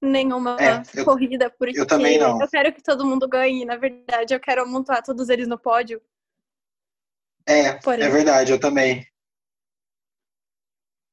nenhuma 0.00 0.56
É, 0.60 0.82
eu- 0.98 1.04
corrida, 1.04 1.50
porque 1.50 1.78
eu 1.78 1.86
também 1.86 2.18
não. 2.18 2.40
eu 2.40 2.48
quero 2.48 2.72
que 2.72 2.82
todo 2.82 3.04
mundo 3.04 3.28
ganhe. 3.28 3.64
Na 3.64 3.76
verdade, 3.76 4.32
eu 4.34 4.40
quero 4.40 4.62
amontoar 4.62 5.02
todos 5.02 5.28
eles 5.28 5.46
no 5.48 5.58
pódio. 5.58 6.00
É, 7.46 7.74
Porém. 7.74 8.06
é 8.06 8.08
verdade, 8.08 8.52
eu 8.52 8.60
também. 8.60 9.06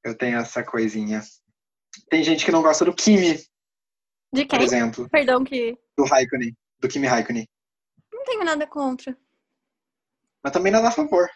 Eu 0.03 0.15
tenho 0.17 0.38
essa 0.39 0.63
coisinha. 0.63 1.21
Tem 2.09 2.23
gente 2.23 2.45
que 2.45 2.51
não 2.51 2.61
gosta 2.61 2.86
do 2.86 2.93
Kimi, 2.93 3.38
De 4.31 4.45
por 4.45 4.57
quem? 4.59 4.63
exemplo, 4.63 5.09
Perdão 5.09 5.43
que 5.43 5.77
do 5.97 6.03
Raikkonen, 6.05 6.55
do 6.79 6.88
Kimi 6.88 7.07
Raikkonen. 7.07 7.47
não 8.13 8.23
tenho 8.23 8.43
nada 8.43 8.67
contra. 8.67 9.17
Mas 10.43 10.53
também 10.53 10.71
nada 10.71 10.89
a 10.89 10.91
favor. 10.91 11.27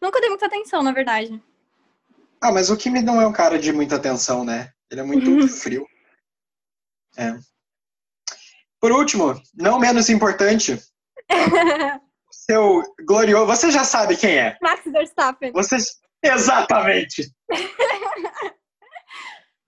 Nunca 0.00 0.20
dei 0.20 0.28
muita 0.28 0.46
atenção, 0.46 0.82
na 0.82 0.92
verdade. 0.92 1.42
Ah, 2.40 2.52
mas 2.52 2.70
o 2.70 2.76
Kimi 2.76 3.02
não 3.02 3.20
é 3.20 3.26
um 3.26 3.32
cara 3.32 3.58
de 3.58 3.72
muita 3.72 3.96
atenção, 3.96 4.44
né? 4.44 4.72
Ele 4.90 5.00
é 5.00 5.04
muito 5.04 5.48
frio. 5.48 5.86
É. 7.16 7.32
Por 8.80 8.92
último, 8.92 9.40
não 9.54 9.78
menos 9.78 10.08
importante, 10.10 10.78
seu 12.30 12.82
glorioso. 13.06 13.46
Você 13.46 13.70
já 13.70 13.84
sabe 13.84 14.16
quem 14.16 14.36
é. 14.38 14.58
Max 14.62 14.82
Verstappen. 14.84 15.50
Você. 15.52 15.76
Exatamente! 16.22 17.30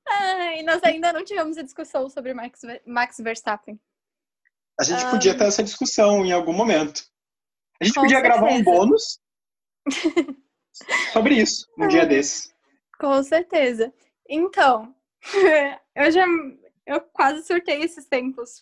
Ai, 0.09 0.63
nós 0.63 0.83
ainda 0.85 1.13
não 1.13 1.25
tivemos 1.25 1.59
a 1.59 1.63
discussão 1.63 2.09
sobre 2.09 2.33
Max, 2.35 2.61
Max 2.87 3.17
Verstappen. 3.19 3.79
A 4.81 4.85
gente 4.85 5.05
Ah. 5.05 5.11
podia 5.11 5.37
ter 5.37 5.45
essa 5.45 5.63
discussão 5.63 6.25
em 6.25 6.33
algum 6.33 6.53
momento. 6.53 7.03
A 7.81 7.85
gente 7.85 7.95
Com 7.95 8.03
podia 8.03 8.21
gravar 8.21 8.47
um 8.47 8.57
certeza. 8.57 8.71
bônus 8.77 9.21
sobre 11.13 11.35
isso, 11.35 11.67
um 11.79 11.89
dia 11.89 12.07
desses. 12.07 12.55
Com 12.99 13.23
certeza. 13.23 13.93
Então, 14.29 14.95
eu 15.95 16.11
já 16.11 16.25
eu 16.87 17.01
quase 17.13 17.47
surtei 17.47 17.83
esses 17.83 18.07
tempos 18.07 18.61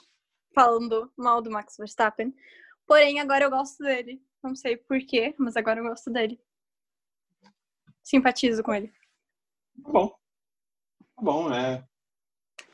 falando 0.55 1.13
mal 1.17 1.41
do 1.41 1.51
Max 1.51 1.77
Verstappen. 1.77 2.35
Porém, 2.87 3.21
agora 3.21 3.45
eu 3.45 3.51
gosto 3.51 3.83
dele. 3.83 4.23
Não 4.43 4.55
sei 4.55 4.77
porquê, 4.77 5.35
mas 5.39 5.57
agora 5.57 5.81
eu 5.81 5.85
gosto 5.85 6.11
dele. 6.11 6.41
Simpatizo 8.03 8.63
com 8.63 8.73
ele. 8.75 8.89
Tá 9.83 9.91
bom. 9.91 10.09
Tá 10.09 11.23
bom, 11.23 11.53
é. 11.53 11.85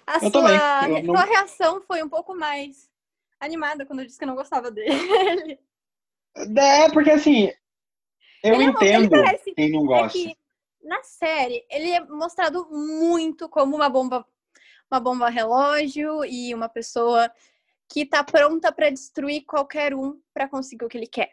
A 0.06 0.16
Eu 0.24 0.30
sua. 0.30 0.88
Eu 0.88 1.02
não- 1.04 1.14
sua 1.16 1.24
reação 1.24 1.80
foi 1.82 2.02
um 2.02 2.08
pouco 2.08 2.34
mais 2.34 2.90
animada 3.40 3.86
quando 3.86 4.00
eu 4.00 4.06
disse 4.06 4.18
que 4.18 4.24
eu 4.24 4.28
não 4.28 4.34
gostava 4.34 4.70
dele. 4.72 5.58
É, 6.56 6.90
porque 6.92 7.10
assim, 7.10 7.52
eu 8.42 8.54
Ele 8.54 8.64
é 8.64 8.66
entendo 8.66 9.10
parece- 9.10 9.54
quem 9.54 9.70
não 9.70 9.82
É 9.84 9.86
gosta. 9.86 10.18
que 10.18 10.36
na 10.82 11.02
série 11.02 11.64
ele 11.70 11.90
é 11.90 12.00
mostrado 12.04 12.66
muito 12.70 13.48
como 13.48 13.76
uma 13.76 13.88
bomba, 13.88 14.26
uma 14.90 15.00
bomba 15.00 15.28
relógio 15.28 16.24
e 16.24 16.54
uma 16.54 16.68
pessoa 16.68 17.30
que 17.88 18.04
tá 18.06 18.24
pronta 18.24 18.72
pra 18.72 18.90
destruir 18.90 19.44
qualquer 19.44 19.94
um 19.94 20.20
pra 20.32 20.48
conseguir 20.48 20.84
o 20.84 20.88
que 20.88 20.96
ele 20.96 21.06
quer. 21.06 21.32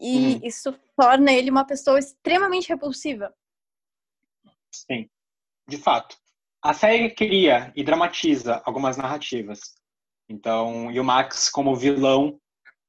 E 0.00 0.34
Uhum. 0.34 0.40
isso 0.44 0.72
torna 0.96 1.32
ele 1.32 1.50
uma 1.50 1.64
pessoa 1.66 1.98
extremamente 1.98 2.68
repulsiva. 2.68 3.34
Sim, 4.70 5.08
de 5.68 5.76
fato. 5.76 6.16
A 6.62 6.72
série 6.72 7.10
cria 7.14 7.72
e 7.76 7.82
dramatiza 7.84 8.62
algumas 8.64 8.96
narrativas. 8.96 9.74
Então, 10.28 10.90
e 10.90 10.98
o 10.98 11.04
Max 11.04 11.50
como 11.50 11.74
vilão 11.76 12.40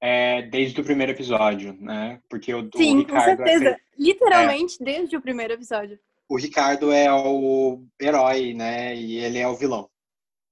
é, 0.05 0.41
desde 0.41 0.81
o 0.81 0.83
primeiro 0.83 1.13
episódio, 1.13 1.71
né? 1.79 2.21
Porque 2.29 2.53
o, 2.53 2.59
o 2.67 2.77
Sim, 2.77 3.05
com 3.05 3.13
Ricardo 3.17 3.41
é 3.41 3.45
certeza. 3.47 3.81
Literalmente 3.97 4.83
desde 4.83 5.15
o 5.15 5.21
primeiro 5.21 5.53
episódio. 5.53 5.97
o 6.27 6.35
Ricardo 6.35 6.91
é 6.91 7.09
o 7.13 7.85
herói, 8.01 8.53
né? 8.53 8.93
E 8.93 9.15
ele 9.17 9.39
é 9.39 9.47
o 9.47 9.55
vilão. 9.55 9.89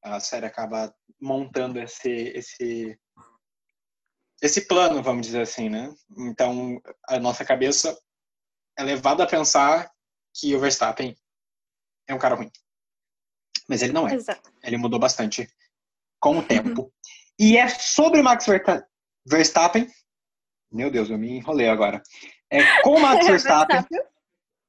A 0.02 0.22
série 0.22 0.46
acaba 0.46 0.96
montando 1.20 1.82
esse 1.82 2.10
esse 2.10 2.98
esse 4.42 4.68
plano, 4.68 5.04
vamos 5.04 5.28
dizer 5.28 5.42
assim, 5.42 5.70
né? 5.70 5.94
Então, 6.18 6.82
a 7.10 7.20
nossa 7.20 7.44
cabeça 7.44 7.96
é 8.80 8.84
levada 8.84 9.24
a 9.24 9.28
pensar 9.28 9.92
que 10.34 10.56
o 10.56 10.60
Verstappen 10.60 11.14
é 12.08 12.14
um 12.16 12.18
cara 12.18 12.36
ruim. 12.36 12.50
Mas 13.68 13.82
ele 13.82 13.92
não 13.92 14.08
é. 14.08 14.16
Exato. 14.16 14.50
Ele 14.64 14.78
mudou 14.78 14.98
bastante 14.98 15.46
com 16.22 16.38
o 16.38 16.44
tempo. 16.44 16.90
E 17.40 17.58
é 17.58 17.68
sobre 17.70 18.20
o 18.22 18.24
Max 18.24 18.46
Verta- 18.46 18.88
Verstappen. 19.26 19.88
Meu 20.72 20.90
Deus, 20.90 21.10
eu 21.10 21.18
me 21.18 21.38
enrolei 21.38 21.68
agora. 21.68 22.02
É 22.50 22.82
com 22.82 22.96
o 22.96 23.02
Max 23.02 23.26
Verstappen 23.28 23.86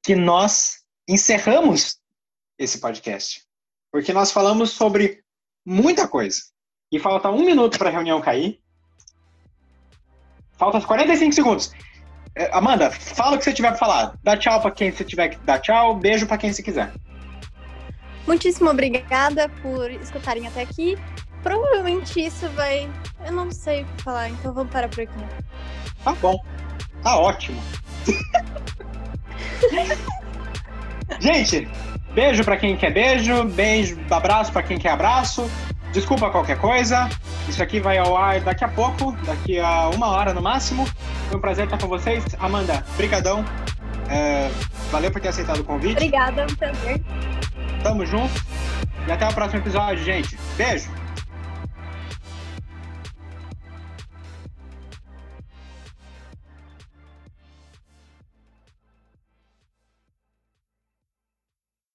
que 0.03 0.15
nós 0.15 0.83
encerramos 1.07 1.97
esse 2.57 2.79
podcast. 2.79 3.43
Porque 3.91 4.11
nós 4.11 4.31
falamos 4.31 4.71
sobre 4.71 5.23
muita 5.65 6.07
coisa. 6.07 6.41
E 6.91 6.99
falta 6.99 7.29
um 7.29 7.45
minuto 7.45 7.77
para 7.77 7.89
a 7.89 7.91
reunião 7.91 8.21
cair. 8.21 8.61
Falta 10.57 10.79
45 10.81 11.33
segundos. 11.33 11.71
É, 12.35 12.49
Amanda, 12.55 12.91
fala 12.91 13.35
o 13.35 13.37
que 13.37 13.43
você 13.43 13.53
tiver 13.53 13.69
para 13.69 13.77
falar. 13.77 14.19
Dá 14.23 14.37
tchau 14.37 14.61
para 14.61 14.71
quem 14.71 14.91
você 14.91 15.03
tiver 15.03 15.29
que 15.29 15.37
dar 15.37 15.59
tchau. 15.59 15.95
Beijo 15.95 16.27
para 16.27 16.37
quem 16.37 16.51
você 16.51 16.63
quiser. 16.63 16.93
Muitíssimo 18.25 18.69
obrigada 18.69 19.49
por 19.61 19.91
escutarem 19.91 20.47
até 20.47 20.61
aqui. 20.61 20.95
Provavelmente 21.43 22.25
isso 22.25 22.47
vai. 22.49 22.89
Eu 23.25 23.33
não 23.33 23.51
sei 23.51 23.83
o 23.83 23.85
que 23.85 24.03
falar, 24.03 24.29
então 24.29 24.53
vamos 24.53 24.71
parar 24.71 24.87
por 24.87 25.01
aqui. 25.01 25.13
Tá 26.03 26.13
bom. 26.13 26.41
Tá 27.03 27.17
ótimo. 27.17 27.61
Gente, 31.19 31.67
beijo 32.13 32.43
pra 32.43 32.57
quem 32.57 32.77
quer 32.77 32.91
beijo, 32.91 33.43
beijo, 33.45 33.99
abraço 34.09 34.51
pra 34.51 34.63
quem 34.63 34.77
quer 34.77 34.91
abraço. 34.91 35.49
Desculpa 35.91 36.31
qualquer 36.31 36.57
coisa. 36.57 37.07
Isso 37.47 37.61
aqui 37.61 37.79
vai 37.79 37.97
ao 37.97 38.17
ar 38.17 38.39
daqui 38.39 38.63
a 38.63 38.67
pouco, 38.67 39.11
daqui 39.25 39.59
a 39.59 39.89
uma 39.89 40.07
hora 40.07 40.33
no 40.33 40.41
máximo. 40.41 40.87
Foi 41.27 41.37
um 41.37 41.41
prazer 41.41 41.65
estar 41.65 41.77
com 41.77 41.87
vocês. 41.87 42.23
Amanda, 42.39 42.83
brigadão. 42.97 43.45
É, 44.09 44.49
valeu 44.91 45.11
por 45.11 45.21
ter 45.21 45.27
aceitado 45.27 45.59
o 45.59 45.63
convite. 45.63 45.97
Obrigada, 45.97 46.47
um 46.49 46.55
prazer. 46.55 47.01
Tamo 47.83 48.05
junto. 48.05 48.33
E 49.07 49.11
até 49.11 49.27
o 49.27 49.33
próximo 49.33 49.59
episódio, 49.59 50.03
gente. 50.03 50.37
Beijo. 50.57 50.89